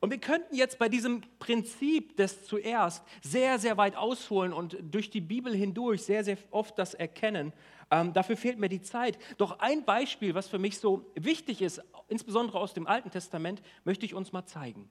Und 0.00 0.10
wir 0.10 0.18
könnten 0.18 0.54
jetzt 0.54 0.78
bei 0.78 0.88
diesem 0.88 1.22
Prinzip 1.38 2.16
des 2.16 2.44
zuerst 2.44 3.04
sehr, 3.22 3.58
sehr 3.58 3.76
weit 3.76 3.96
ausholen 3.96 4.52
und 4.52 4.76
durch 4.82 5.10
die 5.10 5.20
Bibel 5.20 5.54
hindurch 5.54 6.02
sehr, 6.02 6.24
sehr 6.24 6.38
oft 6.50 6.78
das 6.78 6.94
erkennen. 6.94 7.52
Ähm, 7.90 8.12
dafür 8.12 8.36
fehlt 8.36 8.58
mir 8.58 8.68
die 8.68 8.82
Zeit. 8.82 9.18
Doch 9.38 9.58
ein 9.58 9.84
Beispiel, 9.84 10.34
was 10.34 10.48
für 10.48 10.58
mich 10.58 10.78
so 10.78 11.10
wichtig 11.14 11.62
ist, 11.62 11.82
insbesondere 12.08 12.58
aus 12.58 12.74
dem 12.74 12.86
Alten 12.86 13.10
Testament, 13.10 13.62
möchte 13.84 14.06
ich 14.06 14.14
uns 14.14 14.32
mal 14.32 14.46
zeigen. 14.46 14.88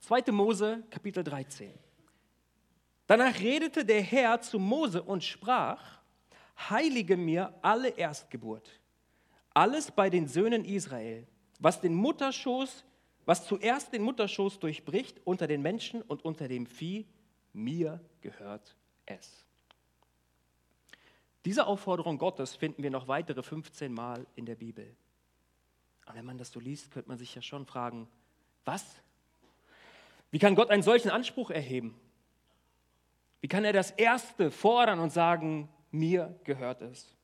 2. 0.00 0.32
Mose, 0.32 0.82
Kapitel 0.90 1.24
13. 1.24 1.72
Danach 3.06 3.38
redete 3.40 3.84
der 3.84 4.02
Herr 4.02 4.40
zu 4.40 4.58
Mose 4.58 5.02
und 5.02 5.24
sprach, 5.24 5.98
heilige 6.68 7.16
mir 7.16 7.54
alle 7.62 7.88
Erstgeburt, 7.88 8.70
alles 9.54 9.90
bei 9.90 10.10
den 10.10 10.28
Söhnen 10.28 10.64
Israel, 10.64 11.26
was 11.58 11.80
den 11.80 11.94
Mutterschoß 11.94 12.84
was 13.28 13.46
zuerst 13.46 13.92
den 13.92 14.00
Mutterschoß 14.04 14.58
durchbricht 14.58 15.20
unter 15.26 15.46
den 15.46 15.60
Menschen 15.60 16.00
und 16.00 16.24
unter 16.24 16.48
dem 16.48 16.64
Vieh, 16.64 17.04
mir 17.52 18.00
gehört 18.22 18.74
es. 19.04 19.44
Diese 21.44 21.66
Aufforderung 21.66 22.16
Gottes 22.16 22.56
finden 22.56 22.82
wir 22.82 22.90
noch 22.90 23.06
weitere 23.06 23.42
15 23.42 23.92
Mal 23.92 24.26
in 24.34 24.46
der 24.46 24.54
Bibel. 24.54 24.96
Und 26.06 26.14
wenn 26.14 26.24
man 26.24 26.38
das 26.38 26.50
so 26.50 26.58
liest, 26.58 26.90
könnte 26.90 27.10
man 27.10 27.18
sich 27.18 27.34
ja 27.34 27.42
schon 27.42 27.66
fragen, 27.66 28.08
Was? 28.64 28.96
Wie 30.30 30.38
kann 30.38 30.54
Gott 30.54 30.70
einen 30.70 30.82
solchen 30.82 31.10
Anspruch 31.10 31.50
erheben? 31.50 32.00
Wie 33.42 33.48
kann 33.48 33.62
er 33.62 33.74
das 33.74 33.90
Erste 33.90 34.50
fordern 34.50 35.00
und 35.00 35.10
sagen, 35.10 35.68
mir 35.90 36.40
gehört 36.44 36.80
es? 36.80 37.14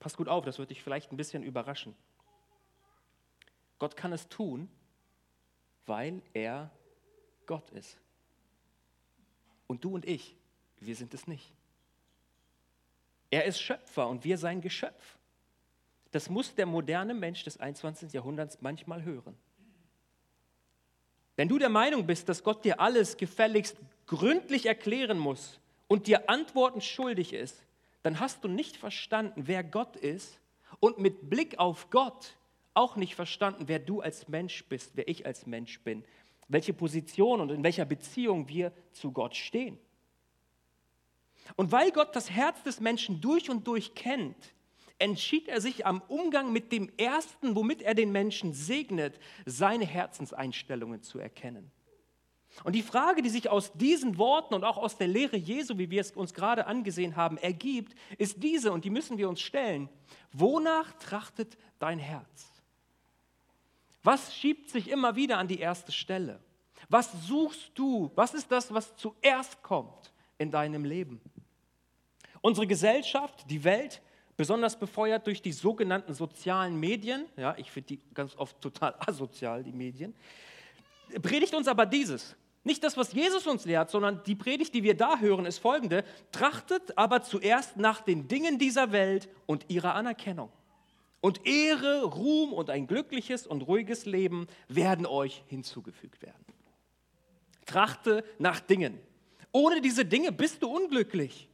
Pass 0.00 0.16
gut 0.16 0.26
auf, 0.26 0.44
das 0.44 0.58
wird 0.58 0.70
dich 0.70 0.82
vielleicht 0.82 1.12
ein 1.12 1.16
bisschen 1.16 1.44
überraschen. 1.44 1.94
Gott 3.78 3.96
kann 3.96 4.12
es 4.12 4.28
tun, 4.28 4.68
weil 5.86 6.22
er 6.32 6.70
Gott 7.46 7.70
ist. 7.70 7.98
Und 9.66 9.84
du 9.84 9.94
und 9.94 10.04
ich, 10.04 10.36
wir 10.80 10.96
sind 10.96 11.14
es 11.14 11.26
nicht. 11.26 11.52
Er 13.30 13.44
ist 13.44 13.60
Schöpfer 13.60 14.08
und 14.08 14.24
wir 14.24 14.36
sein 14.36 14.60
Geschöpf. 14.60 15.18
Das 16.10 16.28
muss 16.28 16.54
der 16.54 16.66
moderne 16.66 17.14
Mensch 17.14 17.44
des 17.44 17.58
21. 17.58 18.12
Jahrhunderts 18.12 18.60
manchmal 18.60 19.02
hören. 19.02 19.34
Wenn 21.36 21.48
du 21.48 21.58
der 21.58 21.70
Meinung 21.70 22.06
bist, 22.06 22.28
dass 22.28 22.44
Gott 22.44 22.64
dir 22.64 22.80
alles 22.80 23.16
gefälligst 23.16 23.76
gründlich 24.06 24.66
erklären 24.66 25.18
muss 25.18 25.58
und 25.88 26.06
dir 26.06 26.28
Antworten 26.28 26.82
schuldig 26.82 27.32
ist, 27.32 27.64
dann 28.02 28.20
hast 28.20 28.44
du 28.44 28.48
nicht 28.48 28.76
verstanden, 28.76 29.46
wer 29.46 29.64
Gott 29.64 29.96
ist 29.96 30.38
und 30.80 30.98
mit 30.98 31.30
Blick 31.30 31.58
auf 31.58 31.88
Gott 31.88 32.36
auch 32.74 32.96
nicht 32.96 33.14
verstanden, 33.14 33.64
wer 33.66 33.78
du 33.78 34.00
als 34.00 34.28
Mensch 34.28 34.64
bist, 34.66 34.92
wer 34.94 35.08
ich 35.08 35.26
als 35.26 35.46
Mensch 35.46 35.80
bin, 35.80 36.04
welche 36.48 36.72
Position 36.72 37.40
und 37.40 37.50
in 37.50 37.62
welcher 37.62 37.84
Beziehung 37.84 38.48
wir 38.48 38.72
zu 38.92 39.12
Gott 39.12 39.36
stehen. 39.36 39.78
Und 41.56 41.72
weil 41.72 41.90
Gott 41.90 42.14
das 42.14 42.30
Herz 42.30 42.62
des 42.62 42.80
Menschen 42.80 43.20
durch 43.20 43.50
und 43.50 43.66
durch 43.66 43.94
kennt, 43.94 44.54
entschied 44.98 45.48
er 45.48 45.60
sich 45.60 45.84
am 45.84 46.00
Umgang 46.08 46.52
mit 46.52 46.70
dem 46.70 46.90
Ersten, 46.96 47.56
womit 47.56 47.82
er 47.82 47.94
den 47.94 48.12
Menschen 48.12 48.52
segnet, 48.52 49.18
seine 49.44 49.84
Herzenseinstellungen 49.84 51.02
zu 51.02 51.18
erkennen. 51.18 51.70
Und 52.64 52.74
die 52.74 52.82
Frage, 52.82 53.22
die 53.22 53.30
sich 53.30 53.48
aus 53.48 53.72
diesen 53.72 54.18
Worten 54.18 54.54
und 54.54 54.62
auch 54.62 54.76
aus 54.76 54.98
der 54.98 55.08
Lehre 55.08 55.36
Jesu, 55.36 55.78
wie 55.78 55.90
wir 55.90 56.02
es 56.02 56.12
uns 56.12 56.34
gerade 56.34 56.66
angesehen 56.66 57.16
haben, 57.16 57.38
ergibt, 57.38 57.94
ist 58.18 58.42
diese, 58.42 58.72
und 58.72 58.84
die 58.84 58.90
müssen 58.90 59.16
wir 59.18 59.28
uns 59.28 59.40
stellen. 59.40 59.88
Wonach 60.32 60.92
trachtet 60.94 61.56
dein 61.78 61.98
Herz? 61.98 62.51
Was 64.02 64.34
schiebt 64.34 64.70
sich 64.70 64.88
immer 64.88 65.14
wieder 65.16 65.38
an 65.38 65.48
die 65.48 65.60
erste 65.60 65.92
Stelle? 65.92 66.40
Was 66.88 67.26
suchst 67.26 67.70
du? 67.74 68.10
Was 68.14 68.34
ist 68.34 68.50
das, 68.50 68.72
was 68.72 68.96
zuerst 68.96 69.62
kommt 69.62 70.12
in 70.38 70.50
deinem 70.50 70.84
Leben? 70.84 71.20
Unsere 72.40 72.66
Gesellschaft, 72.66 73.48
die 73.48 73.62
Welt, 73.62 74.02
besonders 74.36 74.78
befeuert 74.78 75.26
durch 75.26 75.40
die 75.40 75.52
sogenannten 75.52 76.14
sozialen 76.14 76.78
Medien, 76.78 77.26
ja, 77.36 77.54
ich 77.56 77.70
finde 77.70 77.88
die 77.88 78.00
ganz 78.12 78.36
oft 78.36 78.60
total 78.60 78.94
asozial, 79.06 79.62
die 79.62 79.72
Medien, 79.72 80.14
predigt 81.22 81.54
uns 81.54 81.68
aber 81.68 81.86
dieses. 81.86 82.36
Nicht 82.64 82.84
das, 82.84 82.96
was 82.96 83.12
Jesus 83.12 83.46
uns 83.46 83.64
lehrt, 83.64 83.90
sondern 83.90 84.22
die 84.24 84.36
Predigt, 84.36 84.74
die 84.74 84.82
wir 84.82 84.96
da 84.96 85.18
hören, 85.18 85.46
ist 85.46 85.58
folgende. 85.58 86.04
Trachtet 86.30 86.96
aber 86.96 87.22
zuerst 87.22 87.76
nach 87.76 88.00
den 88.02 88.28
Dingen 88.28 88.58
dieser 88.58 88.92
Welt 88.92 89.28
und 89.46 89.68
ihrer 89.68 89.94
Anerkennung. 89.94 90.50
Und 91.22 91.46
Ehre, 91.46 92.02
Ruhm 92.02 92.52
und 92.52 92.68
ein 92.68 92.88
glückliches 92.88 93.46
und 93.46 93.62
ruhiges 93.62 94.06
Leben 94.06 94.48
werden 94.66 95.06
euch 95.06 95.44
hinzugefügt 95.46 96.20
werden. 96.20 96.44
Trachte 97.64 98.24
nach 98.38 98.58
Dingen. 98.58 98.98
Ohne 99.52 99.80
diese 99.80 100.04
Dinge 100.04 100.32
bist 100.32 100.64
du 100.64 100.68
unglücklich. 100.68 101.48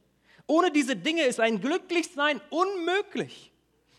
Ohne 0.47 0.71
diese 0.71 0.95
Dinge 0.95 1.21
ist 1.21 1.39
ein 1.39 1.61
Glücklichsein 1.61 2.41
unmöglich. 2.49 3.51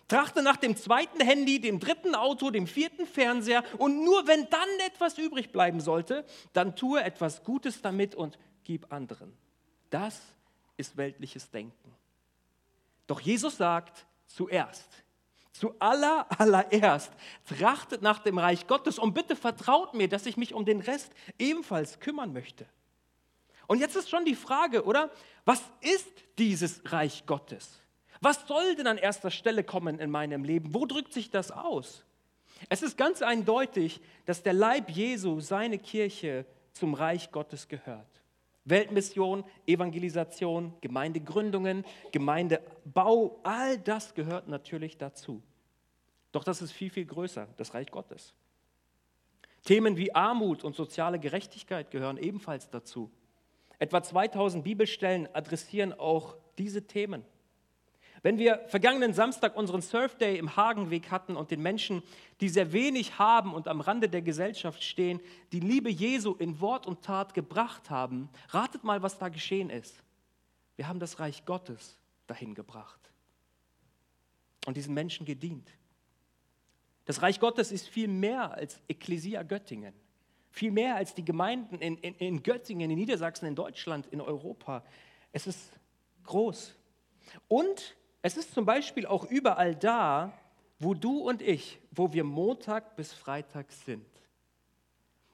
Trachte 0.09 0.43
nach 0.43 0.57
dem 0.57 0.77
zweiten 0.77 1.21
Handy, 1.25 1.61
dem 1.61 1.79
dritten 1.79 2.17
Auto, 2.17 2.51
dem 2.51 2.67
vierten 2.67 3.07
Fernseher 3.07 3.63
und 3.79 4.05
nur 4.05 4.27
wenn 4.27 4.51
dann 4.51 4.69
etwas 4.89 5.19
übrig 5.19 5.53
bleiben 5.53 5.81
sollte, 5.81 6.25
dann 6.53 6.75
tue 6.75 7.01
etwas 7.01 7.45
Gutes 7.45 7.81
damit 7.81 8.17
und 8.17 8.37
gib 8.65 8.93
anderen. 8.93 9.33
Das 9.89 10.21
ist 10.77 10.97
weltliches 10.97 11.49
Denken. 11.53 11.95
Doch 13.07 13.21
Jesus 13.21 13.57
sagt 13.57 14.05
zuerst, 14.27 14.89
zu 15.53 15.75
aller, 15.79 16.27
allererst, 16.39 17.13
trachtet 17.45 18.03
nach 18.03 18.21
dem 18.21 18.39
Reich 18.39 18.67
Gottes 18.67 18.99
und 18.99 19.15
bitte 19.15 19.37
vertraut 19.37 19.95
mir, 19.95 20.09
dass 20.09 20.27
ich 20.27 20.37
mich 20.37 20.55
um 20.55 20.65
den 20.65 20.81
Rest 20.81 21.13
ebenfalls 21.39 22.01
kümmern 22.01 22.33
möchte. 22.33 22.67
Und 23.67 23.79
jetzt 23.79 23.97
ist 23.97 24.11
schon 24.11 24.25
die 24.25 24.35
Frage, 24.35 24.85
oder? 24.85 25.11
Was 25.45 25.63
ist 25.81 26.11
dieses 26.39 26.83
Reich 26.93 27.25
Gottes? 27.27 27.81
Was 28.21 28.47
soll 28.47 28.75
denn 28.75 28.87
an 28.87 28.99
erster 28.99 29.31
Stelle 29.31 29.65
kommen 29.65 29.99
in 29.99 30.11
meinem 30.11 30.45
Leben? 30.45 30.75
Wo 30.75 30.87
drückt 30.87 31.13
sich 31.13 31.31
das 31.31 31.51
aus? 31.51 32.05
Es 32.69 32.83
ist 32.83 32.99
ganz 32.99 33.23
eindeutig, 33.23 34.01
dass 34.27 34.43
der 34.43 34.53
Leib 34.53 34.91
Jesu, 34.91 35.41
seine 35.41 35.79
Kirche, 35.79 36.45
zum 36.73 36.95
Reich 36.95 37.31
Gottes 37.31 37.69
gehört. 37.69 38.21
Weltmission, 38.65 39.45
Evangelisation, 39.67 40.75
Gemeindegründungen, 40.81 41.85
Gemeindebau, 42.13 43.41
all 43.43 43.79
das 43.79 44.15
gehört 44.15 44.49
natürlich 44.49 44.99
dazu. 44.99 45.43
Doch 46.33 46.45
das 46.45 46.63
ist 46.63 46.73
viel, 46.73 46.91
viel 46.91 47.07
größer, 47.07 47.49
das 47.57 47.75
Reich 47.75 47.91
Gottes. 47.91 48.35
Themen 49.65 49.97
wie 49.97 50.15
Armut 50.15 50.65
und 50.65 50.75
soziale 50.75 51.19
Gerechtigkeit 51.19 51.91
gehören 51.91 52.17
ebenfalls 52.17 52.71
dazu. 52.71 53.11
Etwa 53.79 54.03
2000 54.03 54.63
Bibelstellen 54.63 55.29
adressieren 55.35 55.93
auch 55.93 56.37
diese 56.59 56.87
Themen. 56.87 57.25
Wenn 58.23 58.39
wir 58.39 58.61
vergangenen 58.67 59.15
Samstag 59.15 59.57
unseren 59.57 59.81
Surf 59.81 60.17
Day 60.17 60.37
im 60.37 60.55
Hagenweg 60.57 61.11
hatten 61.11 61.37
und 61.37 61.51
den 61.51 61.63
Menschen, 61.63 62.03
die 62.41 62.51
sehr 62.51 62.73
wenig 62.73 63.19
haben 63.19 63.55
und 63.55 63.67
am 63.67 63.81
Rande 63.81 64.09
der 64.09 64.21
Gesellschaft 64.21 64.83
stehen, 64.83 65.21
die 65.53 65.61
Liebe 65.61 65.89
Jesu 65.91 66.35
in 66.35 66.61
Wort 66.61 66.87
und 66.87 67.03
Tat 67.03 67.33
gebracht 67.33 67.89
haben, 67.89 68.29
ratet 68.49 68.85
mal, 68.85 69.03
was 69.03 69.19
da 69.19 69.31
geschehen 69.31 69.71
ist. 69.71 70.03
Wir 70.77 70.87
haben 70.87 71.01
das 71.01 71.19
Reich 71.19 71.45
Gottes 71.47 71.99
dahin 72.27 72.55
gebracht 72.55 73.01
und 74.67 74.77
diesen 74.77 74.93
Menschen 74.93 75.25
gedient. 75.25 75.71
Das 77.07 77.23
Reich 77.23 77.41
Gottes 77.41 77.73
ist 77.73 77.89
viel 77.89 78.09
mehr 78.09 78.53
als 78.53 78.81
Ekklesia 78.87 79.43
Göttingen, 79.43 79.95
viel 80.51 80.71
mehr 80.71 80.97
als 80.97 81.15
die 81.15 81.25
Gemeinden 81.25 81.77
in, 81.77 81.97
in, 81.99 82.15
in 82.17 82.43
Göttingen, 82.43 82.91
in 82.91 82.99
Niedersachsen, 82.99 83.47
in 83.47 83.55
Deutschland, 83.55 84.07
in 84.09 84.21
Europa. 84.21 84.85
Es 85.33 85.47
ist 85.47 85.73
groß. 86.25 86.77
Und 87.49 87.97
es 88.23 88.37
ist 88.37 88.55
zum 88.55 88.67
Beispiel 88.67 89.07
auch 89.07 89.25
überall 89.25 89.75
da, 89.75 90.33
wo 90.79 90.95
du 90.95 91.19
und 91.19 91.43
ich, 91.43 91.79
wo 91.91 92.13
wir 92.13 92.25
Montag 92.25 92.97
bis 92.97 93.13
Freitag 93.13 93.71
sind. 93.73 94.07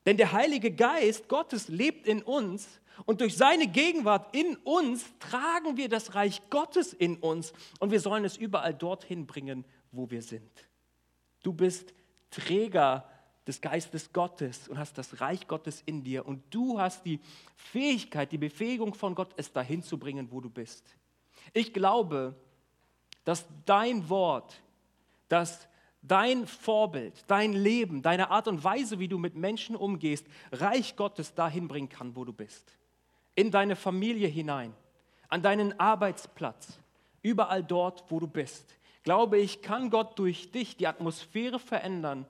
Denn 0.04 0.16
der 0.16 0.32
Heilige 0.32 0.70
Geist 0.70 1.28
Gottes 1.28 1.68
lebt 1.68 2.06
in 2.06 2.22
uns 2.22 2.80
und 3.04 3.20
durch 3.20 3.36
seine 3.36 3.66
Gegenwart 3.66 4.34
in 4.34 4.56
uns 4.58 5.04
tragen 5.18 5.76
wir 5.76 5.88
das 5.88 6.14
Reich 6.14 6.40
Gottes 6.48 6.92
in 6.92 7.16
uns 7.16 7.52
und 7.80 7.90
wir 7.90 8.00
sollen 8.00 8.24
es 8.24 8.36
überall 8.36 8.72
dorthin 8.72 9.26
bringen, 9.26 9.64
wo 9.90 10.10
wir 10.10 10.22
sind. 10.22 10.50
Du 11.42 11.52
bist 11.52 11.92
Träger 12.30 13.08
des 13.46 13.60
Geistes 13.60 14.12
Gottes 14.12 14.68
und 14.68 14.78
hast 14.78 14.96
das 14.98 15.20
Reich 15.20 15.46
Gottes 15.46 15.82
in 15.86 16.02
dir 16.02 16.26
und 16.26 16.42
du 16.50 16.80
hast 16.80 17.04
die 17.04 17.20
Fähigkeit, 17.56 18.32
die 18.32 18.38
Befähigung 18.38 18.94
von 18.94 19.14
Gott, 19.14 19.34
es 19.36 19.52
dahin 19.52 19.82
zu 19.82 19.98
bringen, 19.98 20.30
wo 20.30 20.40
du 20.40 20.50
bist. 20.50 20.96
Ich 21.52 21.72
glaube, 21.72 22.34
dass 23.26 23.44
dein 23.66 24.08
Wort, 24.08 24.62
dass 25.28 25.66
dein 26.00 26.46
Vorbild, 26.46 27.12
dein 27.26 27.52
Leben, 27.52 28.00
deine 28.00 28.30
Art 28.30 28.46
und 28.46 28.62
Weise, 28.62 29.00
wie 29.00 29.08
du 29.08 29.18
mit 29.18 29.34
Menschen 29.34 29.74
umgehst, 29.74 30.24
Reich 30.52 30.94
Gottes 30.94 31.34
dahin 31.34 31.66
bringen 31.66 31.88
kann, 31.88 32.14
wo 32.14 32.24
du 32.24 32.32
bist. 32.32 32.72
In 33.34 33.50
deine 33.50 33.74
Familie 33.74 34.28
hinein, 34.28 34.72
an 35.28 35.42
deinen 35.42 35.78
Arbeitsplatz, 35.80 36.78
überall 37.20 37.64
dort, 37.64 38.04
wo 38.10 38.20
du 38.20 38.28
bist. 38.28 38.76
Glaube 39.02 39.38
ich, 39.38 39.60
kann 39.60 39.90
Gott 39.90 40.16
durch 40.20 40.52
dich 40.52 40.76
die 40.76 40.86
Atmosphäre 40.86 41.58
verändern 41.58 42.26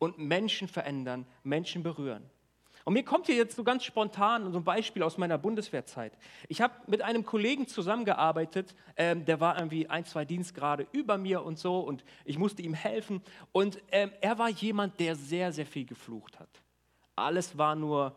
und 0.00 0.18
Menschen 0.18 0.66
verändern, 0.66 1.26
Menschen 1.44 1.84
berühren. 1.84 2.28
Und 2.84 2.94
mir 2.94 3.04
kommt 3.04 3.26
hier 3.26 3.34
jetzt 3.34 3.56
so 3.56 3.64
ganz 3.64 3.84
spontan 3.84 4.50
so 4.52 4.58
ein 4.58 4.64
Beispiel 4.64 5.02
aus 5.02 5.18
meiner 5.18 5.38
Bundeswehrzeit. 5.38 6.12
Ich 6.48 6.60
habe 6.60 6.74
mit 6.86 7.02
einem 7.02 7.24
Kollegen 7.24 7.66
zusammengearbeitet, 7.66 8.74
ähm, 8.96 9.24
der 9.24 9.40
war 9.40 9.56
irgendwie 9.56 9.88
ein, 9.88 10.04
zwei 10.04 10.24
Dienstgrade 10.24 10.86
über 10.92 11.18
mir 11.18 11.44
und 11.44 11.58
so 11.58 11.80
und 11.80 12.04
ich 12.24 12.38
musste 12.38 12.62
ihm 12.62 12.74
helfen. 12.74 13.22
Und 13.52 13.78
ähm, 13.92 14.12
er 14.20 14.38
war 14.38 14.48
jemand, 14.48 14.98
der 15.00 15.14
sehr, 15.16 15.52
sehr 15.52 15.66
viel 15.66 15.84
geflucht 15.84 16.38
hat. 16.38 16.48
Alles 17.16 17.56
war 17.58 17.74
nur 17.74 18.16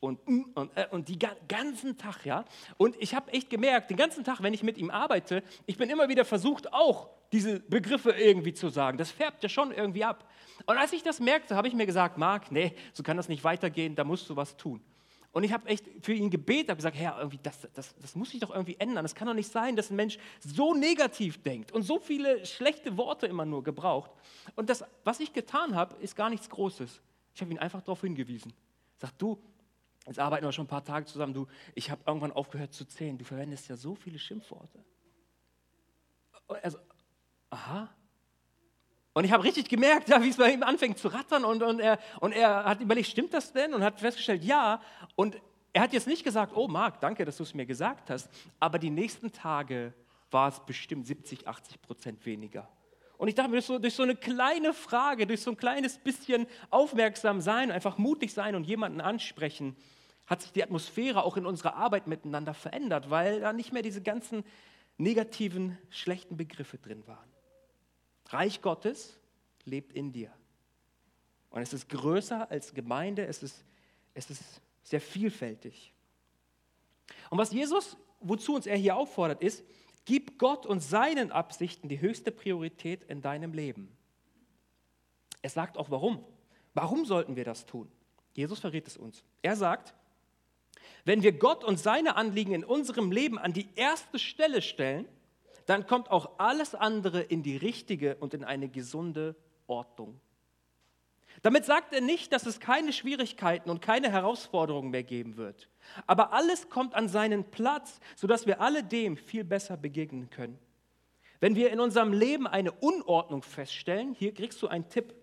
und, 0.00 0.18
und, 0.26 0.76
äh, 0.76 0.86
und 0.90 1.08
die 1.08 1.18
ganzen 1.18 1.98
Tag, 1.98 2.24
ja. 2.24 2.44
Und 2.78 2.96
ich 2.98 3.14
habe 3.14 3.32
echt 3.32 3.50
gemerkt, 3.50 3.90
den 3.90 3.96
ganzen 3.96 4.24
Tag, 4.24 4.42
wenn 4.42 4.54
ich 4.54 4.62
mit 4.62 4.78
ihm 4.78 4.90
arbeite, 4.90 5.42
ich 5.66 5.76
bin 5.76 5.90
immer 5.90 6.08
wieder 6.08 6.24
versucht, 6.24 6.72
auch 6.72 7.10
diese 7.32 7.60
Begriffe 7.60 8.10
irgendwie 8.10 8.52
zu 8.52 8.68
sagen. 8.68 8.98
Das 8.98 9.10
färbt 9.10 9.42
ja 9.42 9.48
schon 9.48 9.72
irgendwie 9.72 10.04
ab. 10.04 10.28
Und 10.66 10.76
als 10.76 10.92
ich 10.92 11.02
das 11.02 11.18
merkte, 11.18 11.56
habe 11.56 11.68
ich 11.68 11.74
mir 11.74 11.86
gesagt, 11.86 12.18
Marc, 12.18 12.52
nee, 12.52 12.74
so 12.92 13.02
kann 13.02 13.16
das 13.16 13.28
nicht 13.28 13.42
weitergehen, 13.42 13.94
da 13.94 14.04
musst 14.04 14.28
du 14.28 14.36
was 14.36 14.56
tun. 14.56 14.80
Und 15.32 15.44
ich 15.44 15.52
habe 15.52 15.66
echt 15.66 15.86
für 16.02 16.12
ihn 16.12 16.28
gebetet, 16.28 16.68
habe 16.68 16.76
gesagt, 16.76 16.96
Herr, 16.96 17.16
irgendwie 17.16 17.38
das, 17.42 17.66
das, 17.72 17.94
das 17.96 18.14
muss 18.14 18.30
sich 18.30 18.40
doch 18.40 18.50
irgendwie 18.50 18.76
ändern. 18.78 19.02
Es 19.06 19.14
kann 19.14 19.26
doch 19.26 19.34
nicht 19.34 19.50
sein, 19.50 19.76
dass 19.76 19.90
ein 19.90 19.96
Mensch 19.96 20.18
so 20.40 20.74
negativ 20.74 21.42
denkt 21.42 21.72
und 21.72 21.82
so 21.82 21.98
viele 21.98 22.44
schlechte 22.44 22.98
Worte 22.98 23.26
immer 23.26 23.46
nur 23.46 23.64
gebraucht. 23.64 24.10
Und 24.56 24.68
das, 24.68 24.84
was 25.04 25.20
ich 25.20 25.32
getan 25.32 25.74
habe, 25.74 25.96
ist 26.02 26.16
gar 26.16 26.28
nichts 26.28 26.50
Großes. 26.50 27.00
Ich 27.34 27.40
habe 27.40 27.50
ihn 27.50 27.58
einfach 27.58 27.80
darauf 27.80 28.02
hingewiesen. 28.02 28.52
Sagt 28.98 29.22
du, 29.22 29.42
jetzt 30.06 30.18
arbeiten 30.18 30.44
wir 30.44 30.52
schon 30.52 30.66
ein 30.66 30.68
paar 30.68 30.84
Tage 30.84 31.06
zusammen, 31.06 31.32
du, 31.32 31.46
ich 31.74 31.90
habe 31.90 32.02
irgendwann 32.06 32.32
aufgehört 32.32 32.74
zu 32.74 32.84
zählen, 32.84 33.16
du 33.16 33.24
verwendest 33.24 33.68
ja 33.68 33.76
so 33.76 33.94
viele 33.94 34.18
Schimpfworte. 34.18 34.84
Also, 36.46 36.78
aha. 37.52 37.88
Und 39.12 39.24
ich 39.24 39.32
habe 39.32 39.44
richtig 39.44 39.68
gemerkt, 39.68 40.08
ja, 40.08 40.22
wie 40.22 40.30
es 40.30 40.36
bei 40.36 40.52
ihm 40.52 40.62
anfängt 40.62 40.98
zu 40.98 41.08
rattern 41.08 41.44
und, 41.44 41.62
und, 41.62 41.80
er, 41.80 41.98
und 42.20 42.32
er 42.32 42.64
hat 42.64 42.80
überlegt, 42.80 43.08
stimmt 43.08 43.34
das 43.34 43.52
denn? 43.52 43.74
Und 43.74 43.84
hat 43.84 44.00
festgestellt, 44.00 44.42
ja. 44.42 44.80
Und 45.14 45.40
er 45.72 45.82
hat 45.82 45.92
jetzt 45.92 46.06
nicht 46.06 46.24
gesagt, 46.24 46.52
oh 46.54 46.68
Marc, 46.68 47.00
danke, 47.00 47.24
dass 47.24 47.36
du 47.36 47.42
es 47.42 47.54
mir 47.54 47.66
gesagt 47.66 48.10
hast, 48.10 48.28
aber 48.60 48.78
die 48.78 48.90
nächsten 48.90 49.32
Tage 49.32 49.94
war 50.30 50.48
es 50.48 50.60
bestimmt 50.60 51.06
70, 51.06 51.46
80 51.46 51.82
Prozent 51.82 52.26
weniger. 52.26 52.68
Und 53.18 53.28
ich 53.28 53.34
dachte 53.34 53.50
mir, 53.50 53.62
so, 53.62 53.78
durch 53.78 53.94
so 53.94 54.02
eine 54.02 54.16
kleine 54.16 54.74
Frage, 54.74 55.26
durch 55.26 55.42
so 55.42 55.50
ein 55.50 55.56
kleines 55.56 55.98
bisschen 55.98 56.46
aufmerksam 56.70 57.40
sein, 57.40 57.70
einfach 57.70 57.98
mutig 57.98 58.32
sein 58.32 58.54
und 58.54 58.64
jemanden 58.64 59.00
ansprechen, 59.00 59.76
hat 60.26 60.42
sich 60.42 60.52
die 60.52 60.62
Atmosphäre 60.62 61.22
auch 61.22 61.36
in 61.36 61.46
unserer 61.46 61.76
Arbeit 61.76 62.06
miteinander 62.06 62.54
verändert, 62.54 63.10
weil 63.10 63.40
da 63.40 63.52
nicht 63.52 63.72
mehr 63.72 63.82
diese 63.82 64.02
ganzen 64.02 64.44
negativen, 64.96 65.78
schlechten 65.90 66.36
Begriffe 66.36 66.78
drin 66.78 67.06
waren. 67.06 67.31
Reich 68.32 68.62
Gottes 68.62 69.18
lebt 69.64 69.92
in 69.92 70.12
dir. 70.12 70.32
Und 71.50 71.62
es 71.62 71.72
ist 71.72 71.88
größer 71.88 72.50
als 72.50 72.72
Gemeinde, 72.72 73.26
es 73.26 73.42
ist, 73.42 73.64
es 74.14 74.30
ist 74.30 74.42
sehr 74.82 75.00
vielfältig. 75.00 75.92
Und 77.30 77.38
was 77.38 77.52
Jesus, 77.52 77.96
wozu 78.20 78.54
uns 78.54 78.66
er 78.66 78.76
hier 78.76 78.96
auffordert, 78.96 79.42
ist, 79.42 79.64
gib 80.04 80.38
Gott 80.38 80.66
und 80.66 80.80
seinen 80.80 81.30
Absichten 81.30 81.88
die 81.88 82.00
höchste 82.00 82.32
Priorität 82.32 83.04
in 83.04 83.20
deinem 83.20 83.52
Leben. 83.52 83.96
Er 85.42 85.50
sagt 85.50 85.76
auch 85.76 85.90
warum. 85.90 86.24
Warum 86.74 87.04
sollten 87.04 87.36
wir 87.36 87.44
das 87.44 87.66
tun? 87.66 87.90
Jesus 88.32 88.60
verrät 88.60 88.86
es 88.86 88.96
uns. 88.96 89.24
Er 89.42 89.56
sagt, 89.56 89.94
wenn 91.04 91.22
wir 91.22 91.32
Gott 91.32 91.64
und 91.64 91.78
seine 91.78 92.16
Anliegen 92.16 92.54
in 92.54 92.64
unserem 92.64 93.12
Leben 93.12 93.38
an 93.38 93.52
die 93.52 93.68
erste 93.74 94.18
Stelle 94.18 94.62
stellen, 94.62 95.06
dann 95.66 95.86
kommt 95.86 96.10
auch 96.10 96.38
alles 96.38 96.74
andere 96.74 97.20
in 97.20 97.42
die 97.42 97.56
richtige 97.56 98.16
und 98.16 98.34
in 98.34 98.44
eine 98.44 98.68
gesunde 98.68 99.36
Ordnung. 99.66 100.20
Damit 101.40 101.64
sagt 101.64 101.94
er 101.94 102.00
nicht, 102.00 102.32
dass 102.32 102.46
es 102.46 102.60
keine 102.60 102.92
Schwierigkeiten 102.92 103.70
und 103.70 103.80
keine 103.80 104.12
Herausforderungen 104.12 104.90
mehr 104.90 105.02
geben 105.02 105.36
wird. 105.36 105.68
Aber 106.06 106.32
alles 106.32 106.68
kommt 106.68 106.94
an 106.94 107.08
seinen 107.08 107.50
Platz, 107.50 108.00
sodass 108.16 108.46
wir 108.46 108.60
alle 108.60 108.84
dem 108.84 109.16
viel 109.16 109.44
besser 109.44 109.76
begegnen 109.76 110.28
können. 110.30 110.58
Wenn 111.40 111.56
wir 111.56 111.70
in 111.70 111.80
unserem 111.80 112.12
Leben 112.12 112.46
eine 112.46 112.70
Unordnung 112.70 113.42
feststellen, 113.42 114.14
hier 114.14 114.32
kriegst 114.34 114.62
du 114.62 114.68
einen 114.68 114.88
Tipp 114.88 115.14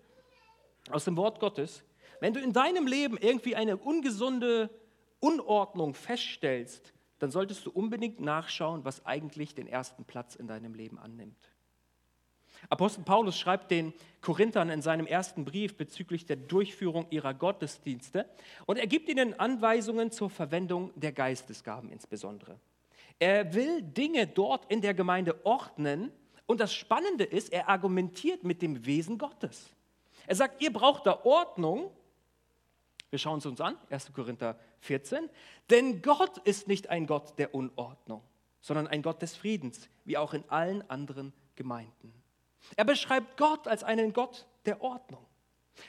aus 0.90 1.04
dem 1.04 1.16
Wort 1.16 1.40
Gottes, 1.40 1.84
wenn 2.20 2.34
du 2.34 2.40
in 2.40 2.52
deinem 2.52 2.86
Leben 2.86 3.16
irgendwie 3.16 3.56
eine 3.56 3.78
ungesunde 3.78 4.68
Unordnung 5.20 5.94
feststellst, 5.94 6.92
dann 7.20 7.30
solltest 7.30 7.64
du 7.66 7.70
unbedingt 7.70 8.20
nachschauen, 8.20 8.84
was 8.84 9.06
eigentlich 9.06 9.54
den 9.54 9.68
ersten 9.68 10.04
Platz 10.04 10.34
in 10.34 10.48
deinem 10.48 10.74
Leben 10.74 10.98
annimmt. 10.98 11.50
Apostel 12.68 13.04
Paulus 13.04 13.38
schreibt 13.38 13.70
den 13.70 13.94
Korinthern 14.20 14.68
in 14.68 14.82
seinem 14.82 15.06
ersten 15.06 15.44
Brief 15.44 15.76
bezüglich 15.76 16.26
der 16.26 16.36
Durchführung 16.36 17.06
ihrer 17.10 17.32
Gottesdienste 17.32 18.28
und 18.66 18.76
er 18.76 18.86
gibt 18.86 19.08
ihnen 19.08 19.38
Anweisungen 19.38 20.10
zur 20.10 20.28
Verwendung 20.28 20.92
der 20.94 21.12
Geistesgaben 21.12 21.90
insbesondere. 21.90 22.58
Er 23.18 23.54
will 23.54 23.82
Dinge 23.82 24.26
dort 24.26 24.70
in 24.70 24.80
der 24.80 24.94
Gemeinde 24.94 25.44
ordnen 25.44 26.12
und 26.46 26.60
das 26.60 26.72
Spannende 26.72 27.24
ist, 27.24 27.52
er 27.52 27.68
argumentiert 27.68 28.44
mit 28.44 28.60
dem 28.60 28.84
Wesen 28.84 29.18
Gottes. 29.18 29.70
Er 30.26 30.36
sagt, 30.36 30.60
ihr 30.62 30.72
braucht 30.72 31.06
da 31.06 31.24
Ordnung. 31.24 31.90
Wir 33.10 33.18
schauen 33.18 33.38
es 33.38 33.46
uns 33.46 33.60
an, 33.60 33.76
1. 33.90 34.12
Korinther 34.12 34.58
14. 34.80 35.28
Denn 35.68 36.00
Gott 36.00 36.38
ist 36.38 36.68
nicht 36.68 36.88
ein 36.88 37.06
Gott 37.06 37.38
der 37.38 37.54
Unordnung, 37.54 38.22
sondern 38.60 38.86
ein 38.86 39.02
Gott 39.02 39.20
des 39.20 39.36
Friedens, 39.36 39.88
wie 40.04 40.16
auch 40.16 40.32
in 40.32 40.48
allen 40.48 40.88
anderen 40.88 41.32
Gemeinden. 41.56 42.14
Er 42.76 42.84
beschreibt 42.84 43.36
Gott 43.36 43.66
als 43.66 43.82
einen 43.82 44.12
Gott 44.12 44.46
der 44.64 44.80
Ordnung. 44.80 45.26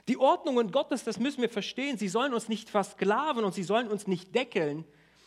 Die 0.08 0.18
Ordnungen 0.18 0.72
Gottes, 0.72 1.04
das 1.04 1.20
müssen 1.20 1.42
wir 1.42 1.50
verstehen, 1.50 1.98
sie 1.98 2.08
sollen 2.08 2.34
uns 2.34 2.50
nicht 2.50 2.70
versklaven 2.70 3.44
und 3.44 3.54
sie 3.54 3.64
sollen 3.64 3.88
uns 3.88 4.08
nicht 4.08 4.34
deckeln, 4.34 4.86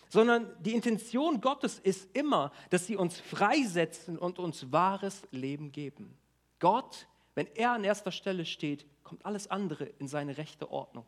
sondern 0.08 0.50
die 0.62 0.74
Intention 0.74 1.40
Gottes 1.40 1.78
ist 1.78 2.08
immer, 2.16 2.52
dass 2.70 2.86
sie 2.86 2.96
uns 2.96 3.20
freisetzen 3.20 4.18
und 4.18 4.38
uns 4.38 4.72
wahres 4.72 5.22
Leben 5.30 5.70
geben. 5.70 6.16
Gott, 6.60 7.06
wenn 7.34 7.46
er 7.54 7.72
an 7.72 7.84
erster 7.84 8.12
Stelle 8.12 8.46
steht, 8.46 8.86
kommt 9.02 9.24
alles 9.26 9.48
andere 9.48 9.84
in 9.98 10.08
seine 10.08 10.38
rechte 10.38 10.70
Ordnung. 10.70 11.04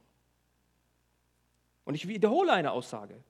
Und 1.87 1.95
ich 1.95 2.09
wiederhole 2.09 2.53
eine 2.53 2.73
Aussage. 2.73 3.23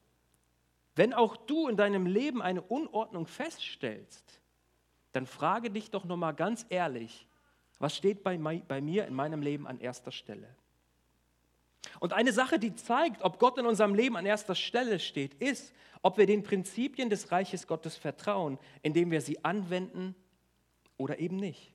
Wenn 0.96 1.12
auch 1.12 1.36
du 1.36 1.68
in 1.68 1.76
deinem 1.76 2.06
Leben 2.06 2.40
eine 2.40 2.62
Unordnung 2.62 3.26
feststellst, 3.26 4.40
dann 5.12 5.26
frage 5.26 5.70
dich 5.70 5.90
doch 5.90 6.04
nochmal 6.04 6.34
ganz 6.34 6.64
ehrlich, 6.70 7.28
was 7.78 7.94
steht 7.94 8.24
bei, 8.24 8.38
bei 8.38 8.80
mir 8.80 9.06
in 9.06 9.14
meinem 9.14 9.42
Leben 9.42 9.66
an 9.66 9.78
erster 9.78 10.10
Stelle? 10.10 10.48
Und 12.00 12.14
eine 12.14 12.32
Sache, 12.32 12.58
die 12.58 12.74
zeigt, 12.74 13.22
ob 13.22 13.38
Gott 13.38 13.58
in 13.58 13.66
unserem 13.66 13.94
Leben 13.94 14.16
an 14.16 14.24
erster 14.24 14.54
Stelle 14.54 14.98
steht, 14.98 15.34
ist, 15.34 15.74
ob 16.00 16.16
wir 16.16 16.26
den 16.26 16.42
Prinzipien 16.42 17.10
des 17.10 17.30
Reiches 17.30 17.66
Gottes 17.66 17.96
vertrauen, 17.96 18.58
indem 18.82 19.10
wir 19.10 19.20
sie 19.20 19.44
anwenden 19.44 20.14
oder 20.96 21.18
eben 21.18 21.36
nicht. 21.36 21.74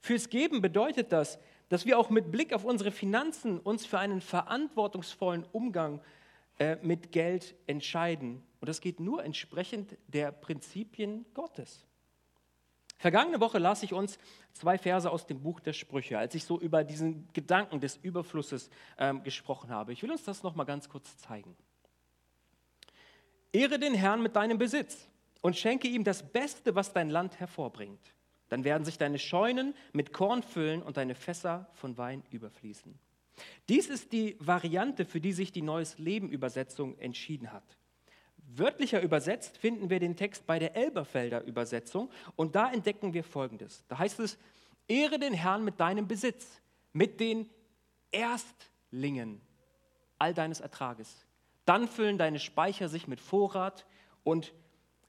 Fürs 0.00 0.28
Geben 0.28 0.60
bedeutet 0.60 1.12
das, 1.12 1.38
dass 1.68 1.86
wir 1.86 1.98
auch 1.98 2.10
mit 2.10 2.30
Blick 2.30 2.52
auf 2.52 2.64
unsere 2.64 2.90
Finanzen 2.90 3.58
uns 3.58 3.84
für 3.86 3.98
einen 3.98 4.20
verantwortungsvollen 4.20 5.44
Umgang 5.52 6.00
äh, 6.58 6.76
mit 6.82 7.12
Geld 7.12 7.54
entscheiden. 7.66 8.42
Und 8.60 8.68
das 8.68 8.80
geht 8.80 9.00
nur 9.00 9.24
entsprechend 9.24 9.96
der 10.08 10.32
Prinzipien 10.32 11.26
Gottes. 11.34 11.84
Vergangene 12.98 13.38
Woche 13.38 13.58
las 13.58 13.84
ich 13.84 13.92
uns 13.92 14.18
zwei 14.52 14.76
Verse 14.76 15.08
aus 15.08 15.26
dem 15.26 15.40
Buch 15.40 15.60
der 15.60 15.72
Sprüche, 15.72 16.18
als 16.18 16.34
ich 16.34 16.44
so 16.44 16.58
über 16.58 16.82
diesen 16.82 17.28
Gedanken 17.32 17.80
des 17.80 17.96
Überflusses 17.96 18.70
ähm, 18.98 19.22
gesprochen 19.22 19.70
habe. 19.70 19.92
Ich 19.92 20.02
will 20.02 20.10
uns 20.10 20.24
das 20.24 20.42
noch 20.42 20.56
mal 20.56 20.64
ganz 20.64 20.88
kurz 20.88 21.16
zeigen. 21.16 21.56
Ehre 23.52 23.78
den 23.78 23.94
Herrn 23.94 24.20
mit 24.20 24.34
deinem 24.34 24.58
Besitz 24.58 25.08
und 25.42 25.56
schenke 25.56 25.86
ihm 25.86 26.02
das 26.02 26.28
Beste, 26.28 26.74
was 26.74 26.92
dein 26.92 27.08
Land 27.08 27.38
hervorbringt. 27.38 28.14
Dann 28.48 28.64
werden 28.64 28.84
sich 28.84 28.98
deine 28.98 29.18
Scheunen 29.18 29.74
mit 29.92 30.12
Korn 30.12 30.42
füllen 30.42 30.82
und 30.82 30.96
deine 30.96 31.14
Fässer 31.14 31.68
von 31.74 31.98
Wein 31.98 32.22
überfließen. 32.30 32.98
Dies 33.68 33.88
ist 33.88 34.12
die 34.12 34.36
Variante, 34.40 35.04
für 35.04 35.20
die 35.20 35.32
sich 35.32 35.52
die 35.52 35.62
Neues 35.62 35.98
Leben 35.98 36.28
Übersetzung 36.30 36.98
entschieden 36.98 37.52
hat. 37.52 37.76
Wörtlicher 38.50 39.02
übersetzt 39.02 39.58
finden 39.58 39.90
wir 39.90 40.00
den 40.00 40.16
Text 40.16 40.46
bei 40.46 40.58
der 40.58 40.74
Elberfelder 40.74 41.44
Übersetzung 41.44 42.10
und 42.34 42.54
da 42.54 42.72
entdecken 42.72 43.12
wir 43.12 43.22
Folgendes. 43.22 43.84
Da 43.88 43.98
heißt 43.98 44.20
es, 44.20 44.38
Ehre 44.88 45.18
den 45.18 45.34
Herrn 45.34 45.64
mit 45.64 45.78
deinem 45.78 46.08
Besitz, 46.08 46.62
mit 46.92 47.20
den 47.20 47.48
Erstlingen 48.10 49.42
all 50.18 50.32
deines 50.32 50.60
Ertrages. 50.60 51.26
Dann 51.66 51.86
füllen 51.86 52.16
deine 52.16 52.38
Speicher 52.38 52.88
sich 52.88 53.06
mit 53.06 53.20
Vorrat 53.20 53.86
und 54.24 54.54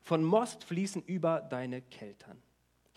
von 0.02 0.23
Most 0.23 0.65
fließen 0.65 1.02
über 1.04 1.39
deine 1.39 1.82
Keltern. 1.82 2.41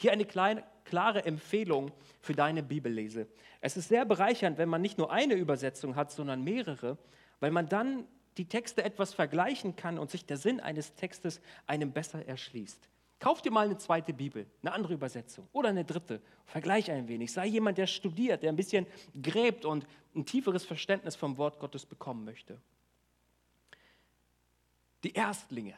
Hier 0.02 0.10
eine 0.10 0.24
kleine, 0.24 0.64
klare 0.84 1.24
Empfehlung 1.24 1.92
für 2.20 2.32
deine 2.32 2.64
Bibellese. 2.64 3.28
Es 3.60 3.76
ist 3.76 3.88
sehr 3.88 4.04
bereichernd, 4.04 4.58
wenn 4.58 4.68
man 4.68 4.82
nicht 4.82 4.98
nur 4.98 5.12
eine 5.12 5.34
Übersetzung 5.34 5.94
hat, 5.94 6.10
sondern 6.10 6.42
mehrere, 6.42 6.98
weil 7.38 7.52
man 7.52 7.68
dann 7.68 8.04
die 8.36 8.46
Texte 8.46 8.82
etwas 8.82 9.14
vergleichen 9.14 9.76
kann 9.76 10.00
und 10.00 10.10
sich 10.10 10.26
der 10.26 10.38
Sinn 10.38 10.58
eines 10.58 10.96
Textes 10.96 11.40
einem 11.68 11.92
besser 11.92 12.26
erschließt. 12.26 12.88
Kauf 13.20 13.42
dir 13.42 13.52
mal 13.52 13.66
eine 13.66 13.78
zweite 13.78 14.12
Bibel, 14.12 14.44
eine 14.62 14.72
andere 14.72 14.94
Übersetzung 14.94 15.46
oder 15.52 15.68
eine 15.68 15.84
dritte. 15.84 16.20
Vergleich 16.46 16.90
ein 16.90 17.06
wenig. 17.06 17.32
Sei 17.32 17.46
jemand, 17.46 17.78
der 17.78 17.86
studiert, 17.86 18.42
der 18.42 18.50
ein 18.50 18.56
bisschen 18.56 18.88
gräbt 19.22 19.64
und 19.64 19.86
ein 20.16 20.26
tieferes 20.26 20.64
Verständnis 20.64 21.14
vom 21.14 21.38
Wort 21.38 21.60
Gottes 21.60 21.86
bekommen 21.86 22.24
möchte. 22.24 22.60
Die 25.04 25.12
Erstlinge. 25.12 25.74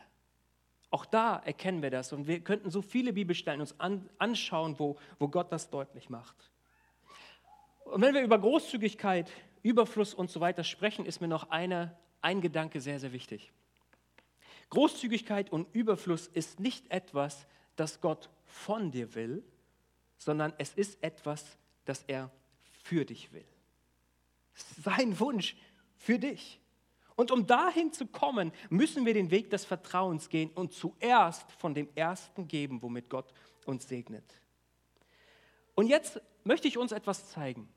Auch 0.95 1.07
da 1.07 1.39
erkennen 1.39 1.83
wir 1.83 1.91
das 1.91 2.13
und 2.13 2.29
wir 2.29 2.39
könnten 2.39 2.71
so 2.71 2.81
viele 2.81 3.13
Bibelstellen 3.13 3.61
uns 3.61 3.81
an, 3.81 4.09
anschauen, 4.19 4.79
wo, 4.79 4.97
wo 5.19 5.27
Gott 5.27 5.51
das 5.51 5.69
deutlich 5.69 6.09
macht. 6.09 6.37
Und 7.87 8.01
wenn 8.01 8.15
wir 8.15 8.23
über 8.23 8.39
Großzügigkeit, 8.39 9.29
Überfluss 9.65 10.15
und 10.15 10.31
so 10.31 10.39
weiter 10.39 10.63
sprechen, 10.63 11.05
ist 11.05 11.21
mir 11.21 11.27
noch 11.27 11.51
eine 11.51 11.99
ein 12.21 12.41
Gedanke 12.41 12.81
sehr, 12.81 13.01
sehr 13.01 13.13
wichtig. 13.13 13.51
Großzügigkeit 14.71 15.51
und 15.51 15.67
Überfluss 15.75 16.29
ist 16.29 16.61
nicht 16.61 16.89
etwas, 16.93 17.45
das 17.75 18.01
Gott 18.01 18.31
von 18.47 18.93
dir 18.93 19.17
will, 19.17 19.43
sondern 20.17 20.53
es 20.59 20.75
ist 20.75 21.03
etwas, 21.03 21.59
das 21.87 22.05
er 22.05 22.31
für 22.85 23.05
dich 23.05 23.33
will. 23.33 23.45
Sein 24.85 25.19
Wunsch 25.19 25.57
für 25.97 26.21
dich. 26.21 26.61
Und 27.17 27.31
um 27.31 27.47
dahin 27.47 27.93
zu 27.93 28.07
kommen, 28.07 28.53
müssen 28.71 29.07
wir 29.07 29.15
den 29.15 29.31
Weg 29.31 29.51
des 29.51 29.65
Vertrauens 29.65 30.29
gehen 30.29 30.51
und 30.51 30.73
zuerst 30.73 31.51
von 31.53 31.75
dem 31.75 31.89
Ersten 31.95 32.49
geben, 32.49 32.83
womit 32.83 33.09
Gott 33.09 33.33
uns 33.67 33.89
segnet. 33.89 34.25
Und 35.75 35.87
jetzt 35.87 36.21
möchte 36.43 36.69
ich 36.69 36.77
uns 36.77 36.93
etwas 36.93 37.31
zeigen. 37.31 37.69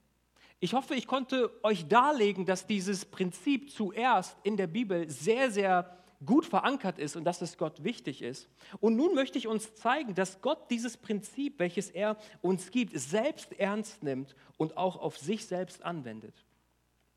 Ich 0.60 0.74
hoffe, 0.74 0.96
ich 0.96 1.06
konnte 1.06 1.52
euch 1.64 1.88
darlegen, 1.88 2.46
dass 2.46 2.66
dieses 2.66 3.06
Prinzip 3.06 3.72
zuerst 3.72 4.36
in 4.44 4.58
der 4.58 4.68
Bibel 4.68 5.08
sehr, 5.10 5.52
sehr 5.52 5.98
gut 6.26 6.46
verankert 6.46 6.98
ist 6.98 7.16
und 7.16 7.26
dass 7.26 7.44
es 7.44 7.58
Gott 7.58 7.84
wichtig 7.84 8.24
ist. 8.24 8.50
Und 8.80 8.96
nun 8.96 9.14
möchte 9.14 9.38
ich 9.38 9.48
uns 9.48 9.76
zeigen, 9.76 10.16
dass 10.16 10.42
Gott 10.42 10.72
dieses 10.72 10.98
Prinzip, 10.98 11.60
welches 11.60 11.92
er 11.92 12.18
uns 12.42 12.72
gibt, 12.72 12.98
selbst 13.00 13.54
ernst 13.54 14.02
nimmt 14.02 14.36
und 14.58 14.78
auch 14.78 14.98
auf 14.98 15.18
sich 15.18 15.46
selbst 15.46 15.84
anwendet. 15.84 16.47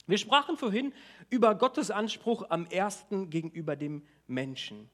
Wir 0.07 0.19
sprachen 0.19 0.57
vorhin 0.57 0.93
über 1.29 1.55
Gottes 1.55 1.91
Anspruch 1.91 2.45
am 2.49 2.67
Ersten 2.67 3.31
gegenüber 3.31 3.77
dem 3.77 4.07
Menschen. 4.27 4.89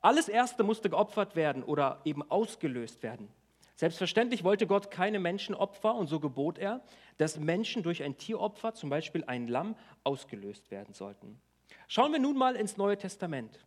Alles 0.00 0.28
Erste 0.28 0.62
musste 0.62 0.90
geopfert 0.90 1.36
werden 1.36 1.62
oder 1.62 2.00
eben 2.04 2.28
ausgelöst 2.30 3.02
werden. 3.02 3.28
Selbstverständlich 3.76 4.42
wollte 4.42 4.66
Gott 4.66 4.90
keine 4.90 5.20
Menschenopfer 5.20 5.94
und 5.94 6.08
so 6.08 6.18
gebot 6.18 6.58
er, 6.58 6.82
dass 7.16 7.38
Menschen 7.38 7.82
durch 7.82 8.02
ein 8.02 8.16
Tieropfer, 8.16 8.74
zum 8.74 8.90
Beispiel 8.90 9.22
ein 9.24 9.46
Lamm, 9.46 9.76
ausgelöst 10.02 10.70
werden 10.70 10.94
sollten. 10.94 11.40
Schauen 11.86 12.12
wir 12.12 12.18
nun 12.18 12.36
mal 12.36 12.56
ins 12.56 12.76
Neue 12.76 12.98
Testament. 12.98 13.64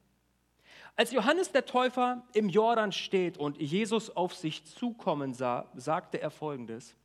Als 0.96 1.12
Johannes 1.12 1.52
der 1.52 1.66
Täufer 1.66 2.28
im 2.34 2.50
Jordan 2.50 2.92
steht 2.92 3.38
und 3.38 3.58
Jesus 3.62 4.10
auf 4.10 4.36
sich 4.36 4.66
zukommen 4.66 5.34
sah, 5.34 5.70
sagte 5.76 6.22
er 6.22 6.30
folgendes. 6.30 6.96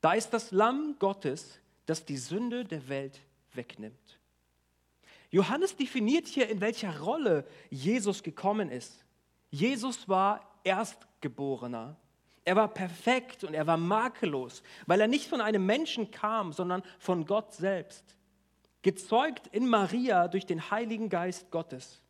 Da 0.00 0.12
ist 0.12 0.30
das 0.30 0.50
Lamm 0.50 0.96
Gottes, 0.98 1.58
das 1.86 2.04
die 2.04 2.16
Sünde 2.16 2.64
der 2.64 2.88
Welt 2.88 3.20
wegnimmt. 3.54 4.18
Johannes 5.30 5.76
definiert 5.76 6.26
hier, 6.26 6.48
in 6.48 6.60
welcher 6.60 7.00
Rolle 7.00 7.46
Jesus 7.70 8.22
gekommen 8.22 8.70
ist. 8.70 9.04
Jesus 9.50 10.08
war 10.08 10.60
Erstgeborener. 10.64 11.96
Er 12.44 12.56
war 12.56 12.68
perfekt 12.68 13.44
und 13.44 13.52
er 13.52 13.66
war 13.66 13.76
makellos, 13.76 14.62
weil 14.86 15.00
er 15.00 15.08
nicht 15.08 15.28
von 15.28 15.40
einem 15.42 15.66
Menschen 15.66 16.10
kam, 16.10 16.52
sondern 16.52 16.82
von 16.98 17.26
Gott 17.26 17.52
selbst. 17.52 18.16
Gezeugt 18.80 19.48
in 19.48 19.68
Maria 19.68 20.28
durch 20.28 20.46
den 20.46 20.70
Heiligen 20.70 21.10
Geist 21.10 21.50
Gottes. 21.50 22.00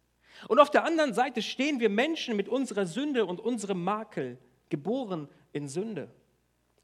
Und 0.47 0.61
auf 0.61 0.71
der 0.71 0.85
anderen 0.85 1.13
Seite 1.13 1.43
stehen 1.43 1.81
wir 1.81 1.89
Menschen 1.89 2.37
mit 2.37 2.49
unserer 2.49 2.87
Sünde 2.87 3.27
und 3.27 3.41
unserem 3.41 3.83
Makel, 3.83 4.39
geboren 4.69 5.29
in 5.53 5.67
Sünde. 5.67 6.09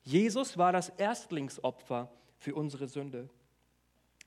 Jesus 0.05 0.57
war 0.57 0.73
das 0.73 0.91
Erstlingsopfer 0.91 2.11
für 2.39 2.55
unsere 2.55 2.87
Sünde. 2.87 3.29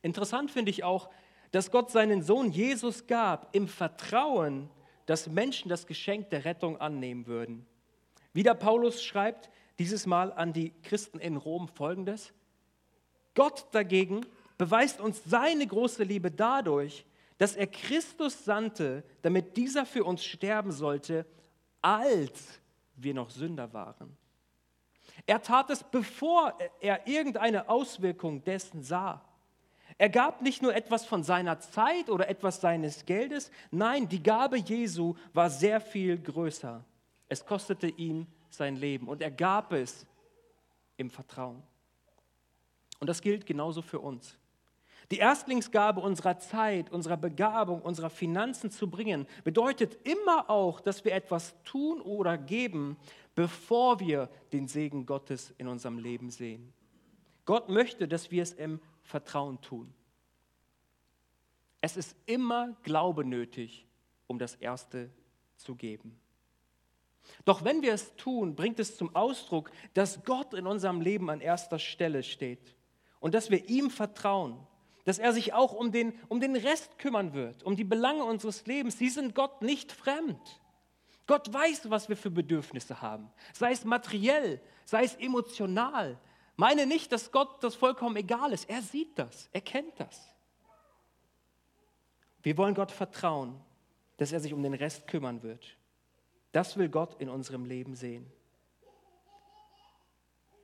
Interessant 0.02 0.52
finde 0.52 0.72
ich 0.72 0.84
auch, 0.84 1.10
dass 1.52 1.72
Gott 1.72 1.92
seinen 1.92 2.24
Sohn 2.24 2.52
Jesus 2.52 3.08
gab 3.08 3.56
im 3.56 3.68
Vertrauen, 3.68 4.70
dass 5.06 5.28
Menschen 5.28 5.70
das 5.70 5.88
Geschenk 5.88 6.30
der 6.32 6.46
Rettung 6.46 6.82
annehmen 6.82 7.28
würden. 7.28 7.66
Wieder 8.34 8.54
Paulus 8.54 9.04
schreibt 9.04 9.50
dieses 9.80 10.06
Mal 10.06 10.34
an 10.34 10.52
die 10.52 10.74
Christen 10.84 11.20
in 11.20 11.38
Rom 11.38 11.68
folgendes. 11.68 12.34
Gott 13.36 13.68
dagegen 13.72 14.26
beweist 14.58 15.00
uns 15.00 15.22
seine 15.26 15.66
große 15.66 16.04
Liebe 16.04 16.32
dadurch, 16.32 17.06
dass 17.38 17.56
er 17.56 17.68
Christus 17.68 18.44
sandte, 18.44 19.04
damit 19.22 19.56
dieser 19.58 19.86
für 19.86 20.04
uns 20.04 20.26
sterben 20.26 20.72
sollte, 20.72 21.26
als 21.82 22.60
wir 22.96 23.14
noch 23.14 23.30
Sünder 23.30 23.72
waren. 23.74 24.18
Er 25.28 25.42
tat 25.42 25.70
es, 25.70 25.84
bevor 25.84 26.58
er 26.80 27.06
irgendeine 27.06 27.70
Auswirkung 27.70 28.44
dessen 28.44 28.82
sah. 28.82 29.22
Er 29.98 30.10
gab 30.10 30.42
nicht 30.42 30.62
nur 30.62 30.74
etwas 30.74 31.06
von 31.06 31.22
seiner 31.22 31.60
Zeit 31.60 32.10
oder 32.10 32.30
etwas 32.30 32.62
seines 32.62 33.06
Geldes, 33.06 33.52
nein, 33.70 34.08
die 34.08 34.24
Gabe 34.24 34.58
Jesu 34.58 35.16
war 35.34 35.50
sehr 35.50 35.82
viel 35.82 36.18
größer. 36.18 36.84
Es 37.28 37.46
kostete 37.46 37.88
ihn 37.88 38.26
sein 38.50 38.78
Leben 38.78 39.08
und 39.10 39.22
er 39.22 39.32
gab 39.32 39.74
es 39.74 40.08
im 40.96 41.10
Vertrauen. 41.10 41.62
Und 43.00 43.08
das 43.08 43.22
gilt 43.22 43.46
genauso 43.46 43.82
für 43.82 44.00
uns. 44.00 44.38
Die 45.12 45.20
Erstlingsgabe 45.20 46.02
unserer 46.02 46.38
Zeit, 46.38 46.92
unserer 46.92 47.16
Begabung, 47.16 47.82
unserer 47.82 48.10
Finanzen 48.10 48.72
zu 48.72 48.90
bringen, 48.90 49.26
bedeutet 49.46 49.98
immer 50.06 50.50
auch, 50.50 50.82
dass 50.82 51.06
wir 51.06 51.14
etwas 51.14 51.56
tun 51.64 52.02
oder 52.02 52.38
geben, 52.38 52.98
bevor 53.34 54.02
wir 54.02 54.30
den 54.52 54.68
Segen 54.68 55.06
Gottes 55.06 55.54
in 55.58 55.68
unserem 55.70 55.98
Leben 55.98 56.30
sehen. 56.30 56.74
Gott 57.46 57.70
möchte, 57.70 58.08
dass 58.08 58.32
wir 58.32 58.44
es 58.44 58.52
im 58.52 58.82
Vertrauen 59.02 59.62
tun. 59.62 59.94
Es 61.80 61.96
ist 61.96 62.18
immer 62.26 62.76
Glaube 62.84 63.24
nötig, 63.24 63.88
um 64.28 64.40
das 64.40 64.56
Erste 64.56 65.10
zu 65.56 65.76
geben. 65.76 66.20
Doch 67.46 67.64
wenn 67.64 67.82
wir 67.82 67.94
es 67.94 68.14
tun, 68.16 68.56
bringt 68.56 68.80
es 68.80 68.98
zum 68.98 69.16
Ausdruck, 69.16 69.72
dass 69.94 70.24
Gott 70.26 70.54
in 70.54 70.68
unserem 70.68 71.00
Leben 71.00 71.30
an 71.30 71.40
erster 71.40 71.80
Stelle 71.80 72.24
steht 72.24 72.76
und 73.22 73.34
dass 73.34 73.50
wir 73.50 73.70
ihm 73.70 73.90
vertrauen, 73.90 74.58
dass 75.08 75.20
er 75.20 75.32
sich 75.32 75.54
auch 75.54 75.72
um 75.72 75.94
den, 75.94 76.20
um 76.28 76.42
den 76.42 76.58
Rest 76.58 77.00
kümmern 77.00 77.32
wird, 77.32 77.64
um 77.64 77.78
die 77.78 77.86
Belange 77.86 78.26
unseres 78.26 78.66
Lebens. 78.66 78.98
Sie 78.98 79.08
sind 79.08 79.34
Gott 79.34 79.62
nicht 79.62 79.94
fremd. 79.94 80.60
Gott 81.28 81.54
weiß, 81.54 81.90
was 81.90 82.10
wir 82.10 82.18
für 82.18 82.30
Bedürfnisse 82.30 83.02
haben, 83.02 83.32
sei 83.54 83.72
es 83.72 83.86
materiell, 83.86 84.60
sei 84.84 85.06
es 85.06 85.16
emotional, 85.16 86.20
meine 86.58 86.86
nicht, 86.86 87.14
dass 87.14 87.32
Gott 87.32 87.64
das 87.64 87.74
vollkommen 87.76 88.18
egal 88.18 88.52
ist. 88.52 88.70
Er 88.70 88.82
sieht 88.82 89.18
das, 89.18 89.48
er 89.54 89.62
kennt 89.62 89.98
das. 89.98 90.28
Wir 92.44 92.58
wollen 92.58 92.76
Gott 92.76 92.92
vertrauen, 92.92 93.58
dass 94.18 94.34
er 94.34 94.42
sich 94.42 94.52
um 94.52 94.62
den 94.62 94.74
Rest 94.74 95.08
kümmern 95.08 95.42
wird. 95.42 95.78
Das 96.52 96.76
will 96.76 96.90
Gott 96.90 97.16
in 97.22 97.30
unserem 97.30 97.64
Leben 97.64 97.96
sehen. 97.96 98.30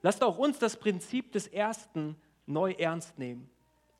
Lasst 0.01 0.21
auch 0.21 0.37
uns 0.37 0.59
das 0.59 0.75
Prinzip 0.75 1.31
des 1.31 1.47
Ersten 1.47 2.21
neu 2.45 2.73
ernst 2.73 3.17
nehmen 3.17 3.49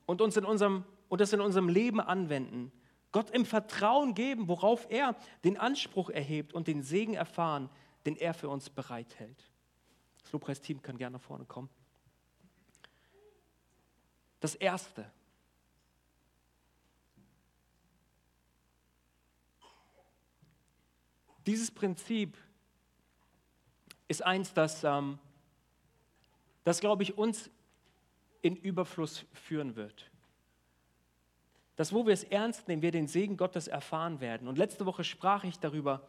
und 0.05 0.21
uns 0.21 0.37
in 0.37 0.45
unserem, 0.45 0.83
und 1.09 1.21
das 1.21 1.33
in 1.33 1.41
unserem 1.41 1.69
Leben 1.69 1.99
anwenden. 1.99 2.71
Gott 3.11 3.29
im 3.29 3.45
Vertrauen 3.45 4.15
geben, 4.15 4.47
worauf 4.47 4.87
er 4.89 5.15
den 5.43 5.57
Anspruch 5.57 6.09
erhebt 6.09 6.53
und 6.53 6.67
den 6.67 6.81
Segen 6.81 7.13
erfahren, 7.13 7.69
den 8.05 8.15
er 8.15 8.33
für 8.33 8.49
uns 8.49 8.69
bereithält. 8.69 9.51
Das 10.23 10.31
Lobpreisteam 10.31 10.81
kann 10.81 10.97
gerne 10.97 11.17
nach 11.17 11.23
vorne 11.23 11.45
kommen. 11.45 11.69
Das 14.39 14.55
Erste. 14.55 15.09
Dieses 21.45 21.71
Prinzip 21.71 22.37
ist 24.07 24.23
eins, 24.23 24.53
das, 24.53 24.83
ähm, 24.83 25.19
das 26.63 26.79
glaube 26.79 27.03
ich, 27.03 27.17
uns 27.17 27.49
in 28.43 28.55
Überfluss 28.57 29.25
führen 29.33 29.75
wird. 29.75 30.11
Das, 31.75 31.91
wo 31.91 32.05
wir 32.05 32.13
es 32.13 32.23
ernst 32.25 32.67
nehmen, 32.67 32.83
wir 32.83 32.91
den 32.91 33.07
Segen 33.07 33.37
Gottes 33.37 33.67
erfahren 33.67 34.19
werden. 34.19 34.47
Und 34.47 34.59
letzte 34.59 34.85
Woche 34.85 35.03
sprach 35.03 35.43
ich 35.43 35.57
darüber, 35.57 36.07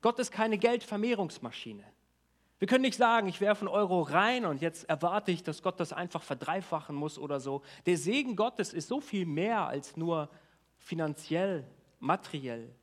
Gott 0.00 0.18
ist 0.18 0.32
keine 0.32 0.58
Geldvermehrungsmaschine. 0.58 1.84
Wir 2.58 2.66
können 2.66 2.82
nicht 2.82 2.96
sagen, 2.96 3.28
ich 3.28 3.40
werfe 3.40 3.60
einen 3.60 3.68
Euro 3.68 4.00
rein 4.00 4.46
und 4.46 4.62
jetzt 4.62 4.88
erwarte 4.88 5.30
ich, 5.30 5.42
dass 5.42 5.62
Gott 5.62 5.78
das 5.78 5.92
einfach 5.92 6.22
verdreifachen 6.22 6.96
muss 6.96 7.18
oder 7.18 7.38
so. 7.38 7.62
Der 7.84 7.98
Segen 7.98 8.34
Gottes 8.34 8.72
ist 8.72 8.88
so 8.88 9.00
viel 9.00 9.26
mehr 9.26 9.66
als 9.66 9.96
nur 9.96 10.30
finanziell, 10.78 11.66
materiell. 12.00 12.74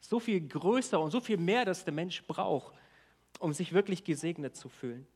So 0.00 0.18
viel 0.18 0.46
größer 0.46 1.00
und 1.00 1.12
so 1.12 1.20
viel 1.20 1.36
mehr, 1.36 1.64
dass 1.64 1.84
der 1.84 1.94
Mensch 1.94 2.26
braucht, 2.26 2.74
um 3.38 3.52
sich 3.52 3.72
wirklich 3.72 4.02
gesegnet 4.02 4.56
zu 4.56 4.68
fühlen. 4.68 5.06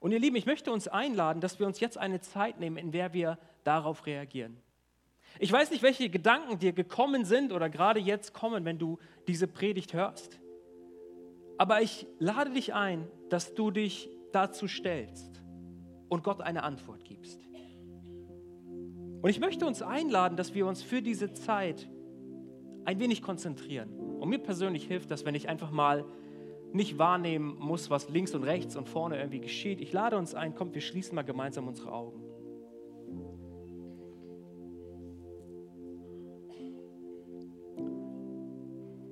Und 0.00 0.12
ihr 0.12 0.18
Lieben, 0.18 0.36
ich 0.36 0.46
möchte 0.46 0.72
uns 0.72 0.88
einladen, 0.88 1.40
dass 1.40 1.58
wir 1.60 1.66
uns 1.66 1.78
jetzt 1.78 1.98
eine 1.98 2.20
Zeit 2.20 2.58
nehmen, 2.58 2.78
in 2.78 2.90
der 2.90 3.12
wir 3.12 3.38
darauf 3.64 4.06
reagieren. 4.06 4.56
Ich 5.38 5.52
weiß 5.52 5.70
nicht, 5.70 5.82
welche 5.82 6.08
Gedanken 6.08 6.58
dir 6.58 6.72
gekommen 6.72 7.24
sind 7.24 7.52
oder 7.52 7.68
gerade 7.68 8.00
jetzt 8.00 8.32
kommen, 8.32 8.64
wenn 8.64 8.78
du 8.78 8.98
diese 9.28 9.46
Predigt 9.46 9.92
hörst. 9.92 10.40
Aber 11.58 11.82
ich 11.82 12.06
lade 12.18 12.50
dich 12.50 12.74
ein, 12.74 13.06
dass 13.28 13.54
du 13.54 13.70
dich 13.70 14.10
dazu 14.32 14.66
stellst 14.66 15.42
und 16.08 16.24
Gott 16.24 16.40
eine 16.40 16.62
Antwort 16.62 17.04
gibst. 17.04 17.46
Und 19.22 19.28
ich 19.28 19.38
möchte 19.38 19.66
uns 19.66 19.82
einladen, 19.82 20.36
dass 20.36 20.54
wir 20.54 20.66
uns 20.66 20.82
für 20.82 21.02
diese 21.02 21.34
Zeit 21.34 21.88
ein 22.86 22.98
wenig 22.98 23.20
konzentrieren. 23.20 23.90
Und 24.18 24.30
mir 24.30 24.38
persönlich 24.38 24.86
hilft 24.86 25.10
das, 25.10 25.26
wenn 25.26 25.34
ich 25.34 25.48
einfach 25.48 25.70
mal 25.70 26.06
nicht 26.72 26.98
wahrnehmen 26.98 27.56
muss, 27.58 27.90
was 27.90 28.08
links 28.08 28.34
und 28.34 28.44
rechts 28.44 28.76
und 28.76 28.88
vorne 28.88 29.18
irgendwie 29.18 29.40
geschieht. 29.40 29.80
Ich 29.80 29.92
lade 29.92 30.16
uns 30.16 30.34
ein, 30.34 30.54
kommt, 30.54 30.74
wir 30.74 30.80
schließen 30.80 31.14
mal 31.14 31.22
gemeinsam 31.22 31.66
unsere 31.68 31.92
Augen. 31.92 32.22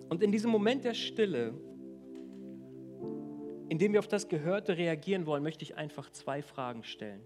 Und 0.08 0.22
in 0.22 0.32
diesem 0.32 0.50
Moment 0.50 0.84
der 0.84 0.94
Stille 0.94 1.54
indem 3.68 3.92
wir 3.92 4.00
auf 4.00 4.08
das 4.08 4.28
Gehörte 4.28 4.76
reagieren 4.76 5.26
wollen, 5.26 5.42
möchte 5.42 5.62
ich 5.62 5.76
einfach 5.76 6.10
zwei 6.10 6.42
Fragen 6.42 6.84
stellen. 6.84 7.22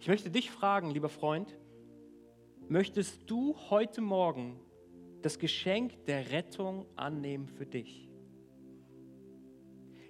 Ich 0.00 0.08
möchte 0.08 0.30
dich 0.30 0.50
fragen, 0.50 0.90
lieber 0.90 1.08
Freund, 1.08 1.56
möchtest 2.68 3.30
du 3.30 3.54
heute 3.70 4.00
Morgen 4.00 4.58
das 5.26 5.38
Geschenk 5.38 6.06
der 6.06 6.30
Rettung 6.30 6.86
annehmen 6.96 7.48
für 7.48 7.66
dich? 7.66 8.08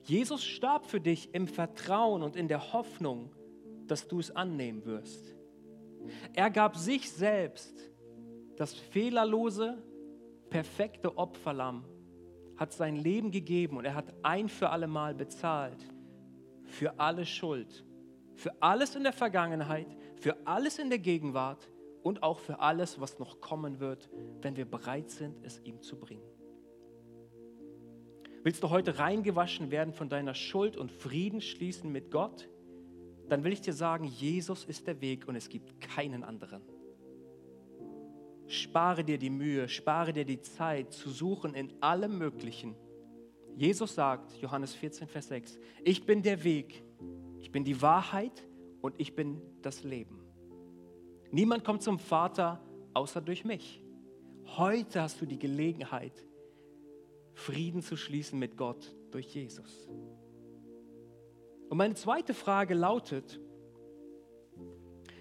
Jesus 0.04 0.44
starb 0.44 0.86
für 0.86 1.00
dich 1.00 1.34
im 1.34 1.48
Vertrauen 1.48 2.22
und 2.22 2.36
in 2.36 2.48
der 2.48 2.74
Hoffnung, 2.74 3.34
dass 3.86 4.06
du 4.06 4.20
es 4.20 4.30
annehmen 4.30 4.84
wirst. 4.84 5.34
Er 6.34 6.50
gab 6.50 6.76
sich 6.76 7.10
selbst, 7.10 7.74
das 8.56 8.74
fehlerlose, 8.74 9.82
perfekte 10.50 11.16
Opferlamm, 11.16 11.84
hat 12.56 12.74
sein 12.74 12.96
Leben 12.96 13.30
gegeben 13.30 13.78
und 13.78 13.86
er 13.86 13.94
hat 13.94 14.14
ein 14.22 14.48
für 14.48 14.70
alle 14.70 14.86
Mal 14.86 15.14
bezahlt 15.14 15.78
für 16.66 16.98
alle 16.98 17.24
Schuld, 17.24 17.84
für 18.34 18.50
alles 18.60 18.94
in 18.94 19.02
der 19.02 19.12
Vergangenheit, 19.12 19.86
für 20.16 20.36
alles 20.44 20.78
in 20.78 20.90
der 20.90 20.98
Gegenwart 20.98 21.70
und 22.06 22.22
auch 22.22 22.38
für 22.38 22.60
alles, 22.60 23.00
was 23.00 23.18
noch 23.18 23.40
kommen 23.40 23.80
wird, 23.80 24.08
wenn 24.40 24.56
wir 24.56 24.64
bereit 24.64 25.10
sind, 25.10 25.42
es 25.42 25.60
ihm 25.64 25.82
zu 25.82 25.98
bringen. 25.98 26.22
Willst 28.44 28.62
du 28.62 28.70
heute 28.70 29.00
reingewaschen 29.00 29.72
werden 29.72 29.92
von 29.92 30.08
deiner 30.08 30.34
Schuld 30.34 30.76
und 30.76 30.92
Frieden 30.92 31.40
schließen 31.40 31.90
mit 31.90 32.12
Gott? 32.12 32.48
Dann 33.28 33.42
will 33.42 33.52
ich 33.52 33.60
dir 33.60 33.72
sagen, 33.72 34.04
Jesus 34.04 34.64
ist 34.64 34.86
der 34.86 35.00
Weg 35.00 35.26
und 35.26 35.34
es 35.34 35.48
gibt 35.48 35.80
keinen 35.80 36.22
anderen. 36.22 36.62
Spare 38.46 39.02
dir 39.02 39.18
die 39.18 39.30
Mühe, 39.30 39.68
spare 39.68 40.12
dir 40.12 40.24
die 40.24 40.40
Zeit 40.40 40.92
zu 40.92 41.10
suchen 41.10 41.54
in 41.54 41.82
allem 41.82 42.18
Möglichen. 42.18 42.76
Jesus 43.56 43.96
sagt, 43.96 44.32
Johannes 44.36 44.76
14, 44.76 45.08
Vers 45.08 45.26
6, 45.26 45.58
ich 45.82 46.06
bin 46.06 46.22
der 46.22 46.44
Weg, 46.44 46.84
ich 47.40 47.50
bin 47.50 47.64
die 47.64 47.82
Wahrheit 47.82 48.46
und 48.80 48.94
ich 49.00 49.16
bin 49.16 49.42
das 49.60 49.82
Leben. 49.82 50.25
Niemand 51.36 51.64
kommt 51.64 51.82
zum 51.82 51.98
Vater 51.98 52.58
außer 52.94 53.20
durch 53.20 53.44
mich. 53.44 53.82
Heute 54.56 55.02
hast 55.02 55.20
du 55.20 55.26
die 55.26 55.38
Gelegenheit, 55.38 56.24
Frieden 57.34 57.82
zu 57.82 57.94
schließen 57.98 58.38
mit 58.38 58.56
Gott 58.56 58.96
durch 59.10 59.26
Jesus. 59.34 59.86
Und 61.68 61.76
meine 61.76 61.92
zweite 61.92 62.32
Frage 62.32 62.72
lautet, 62.72 63.38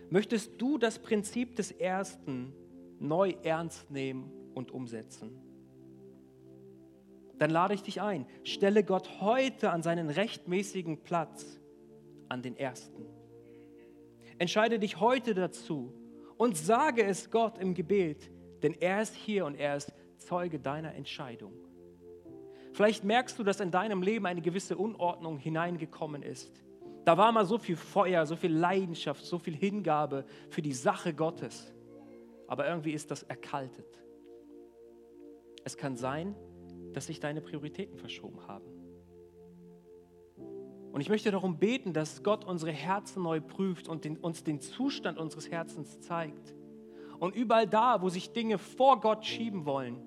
möchtest 0.10 0.54
du 0.58 0.78
das 0.78 1.00
Prinzip 1.00 1.58
des 1.58 1.74
Ersten 1.74 2.54
neu 2.98 3.32
ernst 3.44 3.92
nehmen 3.92 4.32
und 4.54 4.72
umsetzen. 4.72 5.38
Dann 7.38 7.50
lade 7.50 7.74
ich 7.74 7.84
dich 7.84 8.00
ein, 8.00 8.26
stelle 8.46 8.86
Gott 8.86 9.20
heute 9.20 9.70
an 9.70 9.84
seinen 9.84 10.10
rechtmäßigen 10.10 11.04
Platz, 11.04 11.60
an 12.30 12.42
den 12.42 12.56
Ersten. 12.56 13.06
Entscheide 14.38 14.80
dich 14.80 15.02
heute 15.02 15.34
dazu 15.34 15.92
und 16.38 16.58
sage 16.58 17.04
es 17.04 17.30
Gott 17.32 17.58
im 17.58 17.74
Gebet, 17.74 18.32
denn 18.64 18.74
er 18.80 19.02
ist 19.02 19.16
hier 19.16 19.46
und 19.46 19.56
er 19.56 19.78
ist 19.78 19.94
Zeuge 20.18 20.60
deiner 20.60 20.94
Entscheidung. 20.96 21.54
Vielleicht 22.74 23.04
merkst 23.04 23.38
du, 23.40 23.44
dass 23.44 23.60
in 23.60 23.72
deinem 23.72 24.02
Leben 24.02 24.26
eine 24.26 24.42
gewisse 24.42 24.78
Unordnung 24.78 25.38
hineingekommen 25.38 26.24
ist. 26.24 26.62
Da 27.06 27.18
war 27.18 27.32
mal 27.32 27.46
so 27.46 27.58
viel 27.58 27.76
Feuer, 27.76 28.26
so 28.26 28.36
viel 28.36 28.54
Leidenschaft, 28.54 29.24
so 29.24 29.38
viel 29.38 29.56
Hingabe 29.56 30.26
für 30.50 30.62
die 30.62 30.74
Sache 30.74 31.14
Gottes 31.14 31.76
aber 32.48 32.68
irgendwie 32.68 32.92
ist 32.92 33.12
das 33.12 33.24
erkaltet. 33.24 34.02
Es 35.64 35.78
kann 35.78 35.96
sein, 35.96 36.36
dass 36.94 37.08
sich 37.08 37.20
deine 37.20 37.42
Prioritäten 37.42 37.98
verschoben 37.98 38.48
haben. 38.48 38.66
Und 40.96 41.02
ich 41.02 41.10
möchte 41.10 41.30
darum 41.30 41.58
beten, 41.58 41.92
dass 41.92 42.24
Gott 42.24 42.46
unsere 42.46 42.72
Herzen 42.72 43.22
neu 43.22 43.42
prüft 43.42 43.90
und 43.90 44.06
den, 44.06 44.16
uns 44.16 44.46
den 44.46 44.62
Zustand 44.62 45.18
unseres 45.18 45.52
Herzens 45.52 46.00
zeigt. 46.00 46.56
Und 47.20 47.36
überall 47.36 47.68
da, 47.68 48.02
wo 48.02 48.08
sich 48.08 48.32
Dinge 48.32 48.58
vor 48.58 49.02
Gott 49.02 49.26
schieben 49.26 49.66
wollen, 49.66 50.02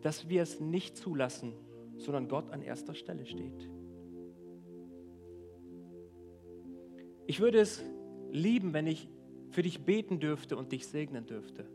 dass 0.00 0.30
wir 0.30 0.40
es 0.40 0.58
nicht 0.58 0.96
zulassen, 0.96 1.52
sondern 1.98 2.26
Gott 2.26 2.48
an 2.52 2.62
erster 2.62 2.94
Stelle 2.94 3.26
steht. 3.26 3.68
Ich 7.26 7.40
würde 7.40 7.60
es 7.60 7.84
lieben, 8.30 8.72
wenn 8.72 8.86
ich 8.86 9.10
für 9.50 9.60
dich 9.60 9.84
beten 9.84 10.20
dürfte 10.20 10.56
und 10.56 10.72
dich 10.72 10.86
segnen 10.86 11.26
dürfte. 11.26 11.66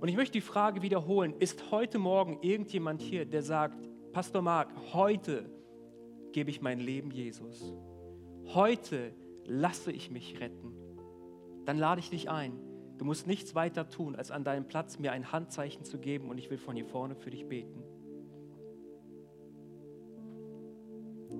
Und 0.00 0.08
ich 0.08 0.16
möchte 0.16 0.34
die 0.34 0.42
Frage 0.42 0.82
wiederholen, 0.82 1.32
ist 1.38 1.70
heute 1.70 1.98
Morgen 1.98 2.40
irgendjemand 2.42 3.00
hier, 3.00 3.24
der 3.24 3.40
sagt, 3.40 3.88
Pastor 4.12 4.42
Mark, 4.42 4.70
heute 4.92 5.55
gebe 6.36 6.50
ich 6.50 6.60
mein 6.60 6.80
Leben 6.80 7.10
Jesus. 7.10 7.72
Heute 8.48 9.14
lasse 9.46 9.90
ich 9.90 10.10
mich 10.10 10.38
retten. 10.38 10.70
Dann 11.64 11.78
lade 11.78 11.98
ich 11.98 12.10
dich 12.10 12.28
ein. 12.28 12.60
Du 12.98 13.06
musst 13.06 13.26
nichts 13.26 13.54
weiter 13.54 13.88
tun, 13.88 14.14
als 14.14 14.30
an 14.30 14.44
deinem 14.44 14.68
Platz 14.68 14.98
mir 14.98 15.12
ein 15.12 15.32
Handzeichen 15.32 15.86
zu 15.86 15.96
geben 15.98 16.28
und 16.28 16.36
ich 16.36 16.50
will 16.50 16.58
von 16.58 16.76
hier 16.76 16.84
vorne 16.84 17.16
für 17.16 17.30
dich 17.30 17.48
beten. 17.48 17.82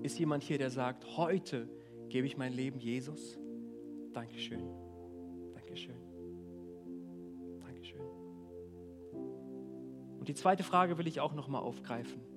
Ist 0.03 0.19
jemand 0.19 0.43
hier, 0.43 0.57
der 0.57 0.71
sagt, 0.71 1.19
heute 1.19 1.69
gebe 2.09 2.27
ich 2.27 2.39
mein 2.39 2.55
Leben 2.55 2.81
Jesus? 2.81 3.39
Dankeschön. 4.15 4.67
Dankeschön. 5.53 6.01
Und 10.19 10.27
die 10.27 10.35
zweite 10.35 10.63
Frage 10.63 10.97
will 10.97 11.07
ich 11.07 11.21
auch 11.21 11.35
noch 11.35 11.49
mal 11.49 11.59
aufgreifen. 11.59 12.36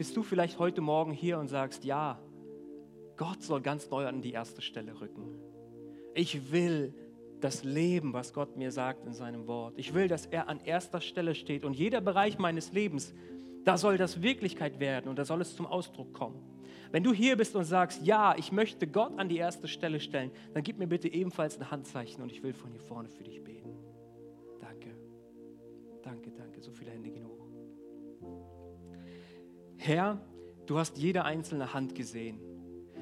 Bist 0.00 0.16
du 0.16 0.22
vielleicht 0.22 0.58
heute 0.58 0.80
Morgen 0.80 1.12
hier 1.12 1.38
und 1.38 1.48
sagst, 1.48 1.84
ja, 1.84 2.18
Gott 3.18 3.42
soll 3.42 3.60
ganz 3.60 3.90
neu 3.90 4.06
an 4.06 4.22
die 4.22 4.32
erste 4.32 4.62
Stelle 4.62 4.98
rücken. 4.98 5.38
Ich 6.14 6.52
will 6.52 6.94
das 7.42 7.64
Leben, 7.64 8.14
was 8.14 8.32
Gott 8.32 8.56
mir 8.56 8.72
sagt 8.72 9.04
in 9.04 9.12
seinem 9.12 9.46
Wort. 9.46 9.74
Ich 9.76 9.92
will, 9.92 10.08
dass 10.08 10.24
er 10.24 10.48
an 10.48 10.58
erster 10.60 11.02
Stelle 11.02 11.34
steht 11.34 11.66
und 11.66 11.74
jeder 11.74 12.00
Bereich 12.00 12.38
meines 12.38 12.72
Lebens, 12.72 13.12
da 13.66 13.76
soll 13.76 13.98
das 13.98 14.22
Wirklichkeit 14.22 14.80
werden 14.80 15.10
und 15.10 15.18
da 15.18 15.26
soll 15.26 15.42
es 15.42 15.54
zum 15.54 15.66
Ausdruck 15.66 16.14
kommen. 16.14 16.42
Wenn 16.90 17.04
du 17.04 17.12
hier 17.12 17.36
bist 17.36 17.54
und 17.54 17.64
sagst, 17.64 18.02
ja, 18.02 18.34
ich 18.38 18.52
möchte 18.52 18.86
Gott 18.86 19.18
an 19.18 19.28
die 19.28 19.36
erste 19.36 19.68
Stelle 19.68 20.00
stellen, 20.00 20.30
dann 20.54 20.62
gib 20.62 20.78
mir 20.78 20.86
bitte 20.86 21.12
ebenfalls 21.12 21.58
ein 21.58 21.70
Handzeichen 21.70 22.22
und 22.22 22.32
ich 22.32 22.42
will 22.42 22.54
von 22.54 22.70
hier 22.70 22.80
vorne 22.80 23.10
für 23.10 23.22
dich 23.22 23.44
beten. 23.44 23.76
Danke. 24.60 24.96
Danke, 26.02 26.30
danke. 26.30 26.62
So 26.62 26.72
viele 26.72 26.90
Hände 26.90 27.10
gehen 27.10 27.26
hoch. 27.26 27.39
Herr, 29.82 30.20
du 30.66 30.78
hast 30.78 30.98
jede 30.98 31.24
einzelne 31.24 31.72
Hand 31.72 31.94
gesehen. 31.94 32.38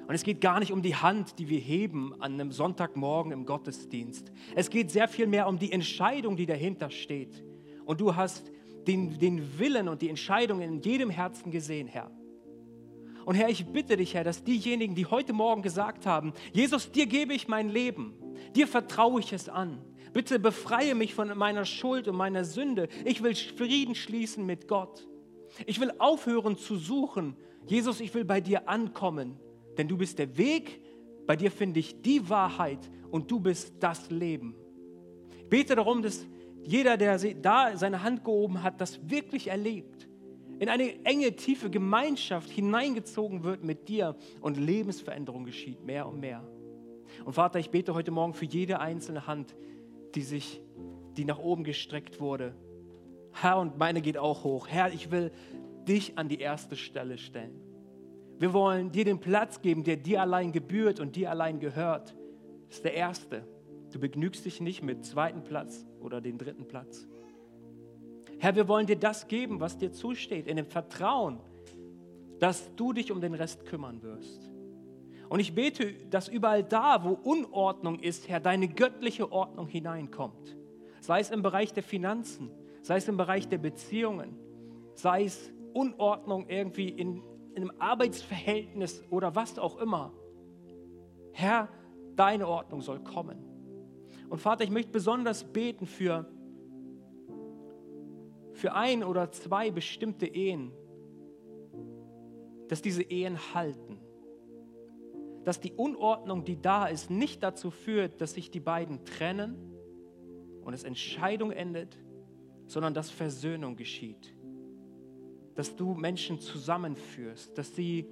Und 0.06 0.14
es 0.14 0.22
geht 0.22 0.40
gar 0.40 0.60
nicht 0.60 0.72
um 0.72 0.80
die 0.80 0.94
Hand, 0.94 1.38
die 1.40 1.48
wir 1.48 1.58
heben 1.58 2.14
an 2.20 2.34
einem 2.34 2.52
Sonntagmorgen 2.52 3.32
im 3.32 3.44
Gottesdienst. 3.44 4.30
Es 4.54 4.70
geht 4.70 4.92
sehr 4.92 5.08
viel 5.08 5.26
mehr 5.26 5.48
um 5.48 5.58
die 5.58 5.72
Entscheidung, 5.72 6.36
die 6.36 6.46
dahinter 6.46 6.90
steht. 6.90 7.44
Und 7.84 8.00
du 8.00 8.14
hast 8.14 8.52
den, 8.86 9.18
den 9.18 9.58
Willen 9.58 9.88
und 9.88 10.02
die 10.02 10.08
Entscheidung 10.08 10.60
in 10.60 10.80
jedem 10.80 11.10
Herzen 11.10 11.50
gesehen, 11.50 11.88
Herr. 11.88 12.12
Und 13.24 13.34
Herr, 13.34 13.48
ich 13.48 13.66
bitte 13.66 13.96
dich, 13.96 14.14
Herr, 14.14 14.24
dass 14.24 14.44
diejenigen, 14.44 14.94
die 14.94 15.06
heute 15.06 15.32
Morgen 15.32 15.62
gesagt 15.62 16.06
haben, 16.06 16.32
Jesus, 16.52 16.92
dir 16.92 17.06
gebe 17.06 17.34
ich 17.34 17.48
mein 17.48 17.68
Leben, 17.68 18.14
dir 18.54 18.68
vertraue 18.68 19.20
ich 19.20 19.32
es 19.32 19.48
an, 19.48 19.78
Bitte 20.12 20.38
befreie 20.38 20.94
mich 20.94 21.12
von 21.14 21.36
meiner 21.36 21.64
Schuld 21.64 22.08
und 22.08 22.16
meiner 22.16 22.44
Sünde. 22.44 22.88
Ich 23.04 23.22
will 23.22 23.34
Frieden 23.34 23.94
schließen 23.94 24.46
mit 24.46 24.66
Gott. 24.66 25.06
Ich 25.66 25.80
will 25.80 25.92
aufhören 25.98 26.56
zu 26.56 26.76
suchen. 26.76 27.37
Jesus, 27.66 28.00
ich 28.00 28.14
will 28.14 28.24
bei 28.24 28.40
dir 28.40 28.68
ankommen, 28.68 29.38
denn 29.76 29.88
du 29.88 29.96
bist 29.96 30.18
der 30.18 30.37
Weg, 30.37 30.80
bei 31.26 31.37
dir 31.37 31.50
finde 31.50 31.80
ich 31.80 32.00
die 32.00 32.28
Wahrheit 32.28 32.78
und 33.11 33.30
du 33.30 33.40
bist 33.40 33.74
das 33.80 34.11
Leben. 34.11 34.54
Ich 35.38 35.48
bete 35.48 35.74
darum, 35.76 36.02
dass 36.02 36.26
jeder, 36.62 36.96
der 36.96 37.18
da 37.34 37.76
seine 37.76 38.02
Hand 38.02 38.24
gehoben 38.24 38.62
hat, 38.62 38.80
das 38.80 39.11
wirklich 39.11 39.48
erlebt, 39.48 40.08
in 40.58 40.68
eine 40.68 41.04
enge, 41.04 41.37
tiefe 41.37 41.70
Gemeinschaft 41.70 42.50
hineingezogen 42.50 43.44
wird 43.44 43.62
mit 43.62 43.88
dir 43.88 44.16
und 44.40 44.56
Lebensveränderung 44.56 45.44
geschieht, 45.44 45.84
mehr 45.84 46.08
und 46.08 46.18
mehr. 46.18 46.46
Und 47.24 47.34
Vater, 47.34 47.58
ich 47.58 47.70
bete 47.70 47.94
heute 47.94 48.11
Morgen 48.11 48.34
für 48.34 48.44
jede 48.44 48.80
einzelne 48.80 49.26
Hand, 49.26 49.54
die 50.14 50.22
sich, 50.22 50.61
die 51.16 51.24
nach 51.24 51.38
oben 51.38 51.64
gestreckt 51.64 52.20
wurde. 52.20 52.54
Herr, 53.32 53.58
und 53.58 53.78
meine 53.78 54.00
geht 54.00 54.18
auch 54.18 54.44
hoch. 54.44 54.68
Herr, 54.68 54.92
ich 54.92 55.10
will 55.10 55.30
dich 55.86 56.18
an 56.18 56.28
die 56.28 56.38
erste 56.38 56.76
Stelle 56.76 57.18
stellen. 57.18 57.60
Wir 58.38 58.52
wollen 58.52 58.92
dir 58.92 59.04
den 59.04 59.18
Platz 59.18 59.62
geben, 59.62 59.82
der 59.82 59.96
dir 59.96 60.22
allein 60.22 60.52
gebührt 60.52 61.00
und 61.00 61.16
dir 61.16 61.30
allein 61.30 61.58
gehört. 61.58 62.14
Das 62.68 62.76
ist 62.76 62.84
der 62.84 62.94
erste. 62.94 63.46
Du 63.92 63.98
begnügst 63.98 64.44
dich 64.44 64.60
nicht 64.60 64.82
mit 64.82 65.04
zweiten 65.04 65.42
Platz 65.42 65.86
oder 66.00 66.20
den 66.20 66.38
dritten 66.38 66.68
Platz. 66.68 67.08
Herr, 68.38 68.54
wir 68.54 68.68
wollen 68.68 68.86
dir 68.86 68.96
das 68.96 69.26
geben, 69.26 69.58
was 69.58 69.78
dir 69.78 69.90
zusteht, 69.90 70.46
in 70.46 70.56
dem 70.56 70.66
Vertrauen, 70.66 71.40
dass 72.38 72.74
du 72.76 72.92
dich 72.92 73.10
um 73.10 73.20
den 73.20 73.34
Rest 73.34 73.66
kümmern 73.66 74.02
wirst. 74.02 74.48
Und 75.28 75.40
ich 75.40 75.54
bete, 75.54 75.92
dass 76.10 76.28
überall 76.28 76.62
da, 76.62 77.04
wo 77.04 77.10
Unordnung 77.10 77.98
ist, 77.98 78.28
Herr, 78.28 78.40
deine 78.40 78.68
göttliche 78.68 79.32
Ordnung 79.32 79.66
hineinkommt. 79.66 80.56
Sei 81.00 81.20
es 81.20 81.30
im 81.30 81.42
Bereich 81.42 81.72
der 81.72 81.82
Finanzen, 81.82 82.50
sei 82.88 82.96
es 82.96 83.07
im 83.07 83.18
Bereich 83.18 83.46
der 83.46 83.59
Beziehungen, 83.59 84.35
sei 84.94 85.24
es 85.24 85.53
Unordnung 85.74 86.48
irgendwie 86.48 86.88
in, 86.88 87.22
in 87.55 87.57
einem 87.57 87.72
Arbeitsverhältnis 87.79 89.05
oder 89.11 89.35
was 89.35 89.59
auch 89.59 89.77
immer. 89.77 90.14
Herr, 91.33 91.68
deine 92.16 92.48
Ordnung 92.48 92.81
soll 92.81 93.01
kommen. 93.01 93.44
Und 94.31 94.38
Vater, 94.40 94.64
ich 94.64 94.70
möchte 94.70 94.90
besonders 94.90 95.44
beten 95.44 95.85
für, 95.85 96.31
für 98.53 98.72
ein 98.72 99.05
oder 99.05 99.31
zwei 99.33 99.70
bestimmte 99.70 100.24
Ehen, 100.24 100.72
dass 102.68 102.81
diese 102.81 103.03
Ehen 103.03 103.37
halten. 103.53 103.98
Dass 105.44 105.61
die 105.61 105.74
Unordnung, 105.74 106.46
die 106.46 106.59
da 106.59 106.87
ist, 106.87 107.11
nicht 107.11 107.42
dazu 107.42 107.70
führt, 107.70 108.22
dass 108.22 108.33
sich 108.33 108.51
die 108.51 108.61
beiden 108.61 109.05
trennen 109.05 109.74
und 110.62 110.72
es 110.72 110.85
Entscheidung 110.85 111.51
endet, 111.51 111.98
sondern 112.68 112.94
dass 112.94 113.11
Versöhnung 113.11 113.74
geschieht. 113.74 114.35
Dass 115.57 115.74
du 115.74 115.94
Menschen 115.94 116.38
zusammenführst, 116.38 117.59
dass 117.59 117.74
sie, 117.74 118.07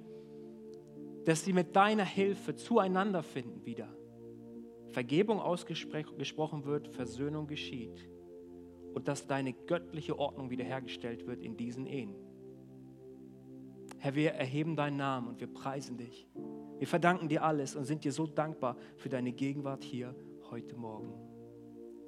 dass 1.23 1.45
sie 1.45 1.53
mit 1.53 1.75
deiner 1.75 2.03
Hilfe 2.03 2.55
zueinander 2.55 3.23
finden 3.23 3.65
wieder. 3.65 3.87
Vergebung 4.89 5.39
ausgesprochen 5.39 6.65
wird, 6.65 6.87
Versöhnung 6.89 7.47
geschieht 7.47 8.09
und 8.93 9.07
dass 9.07 9.27
deine 9.27 9.53
göttliche 9.53 10.17
Ordnung 10.17 10.49
wiederhergestellt 10.49 11.27
wird 11.27 11.43
in 11.43 11.55
diesen 11.55 11.85
Ehen. 11.85 12.15
Herr, 13.99 14.15
wir 14.15 14.31
erheben 14.31 14.75
deinen 14.75 14.97
Namen 14.97 15.27
und 15.27 15.39
wir 15.39 15.47
preisen 15.47 15.97
dich. 15.97 16.27
Wir 16.79 16.87
verdanken 16.87 17.29
dir 17.29 17.43
alles 17.43 17.75
und 17.75 17.85
sind 17.85 18.03
dir 18.03 18.11
so 18.11 18.27
dankbar 18.27 18.75
für 18.97 19.09
deine 19.09 19.31
Gegenwart 19.31 19.83
hier 19.83 20.15
heute 20.49 20.75
Morgen. 20.75 21.13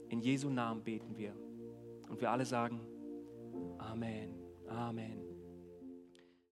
In 0.09 0.19
Jesu 0.21 0.49
Namen 0.49 0.83
beten 0.83 1.17
wir. 1.17 1.48
Und 2.09 2.19
wir 2.19 2.31
alle 2.31 2.45
sagen, 2.45 2.81
Amen, 3.77 4.35
Amen. 4.67 5.28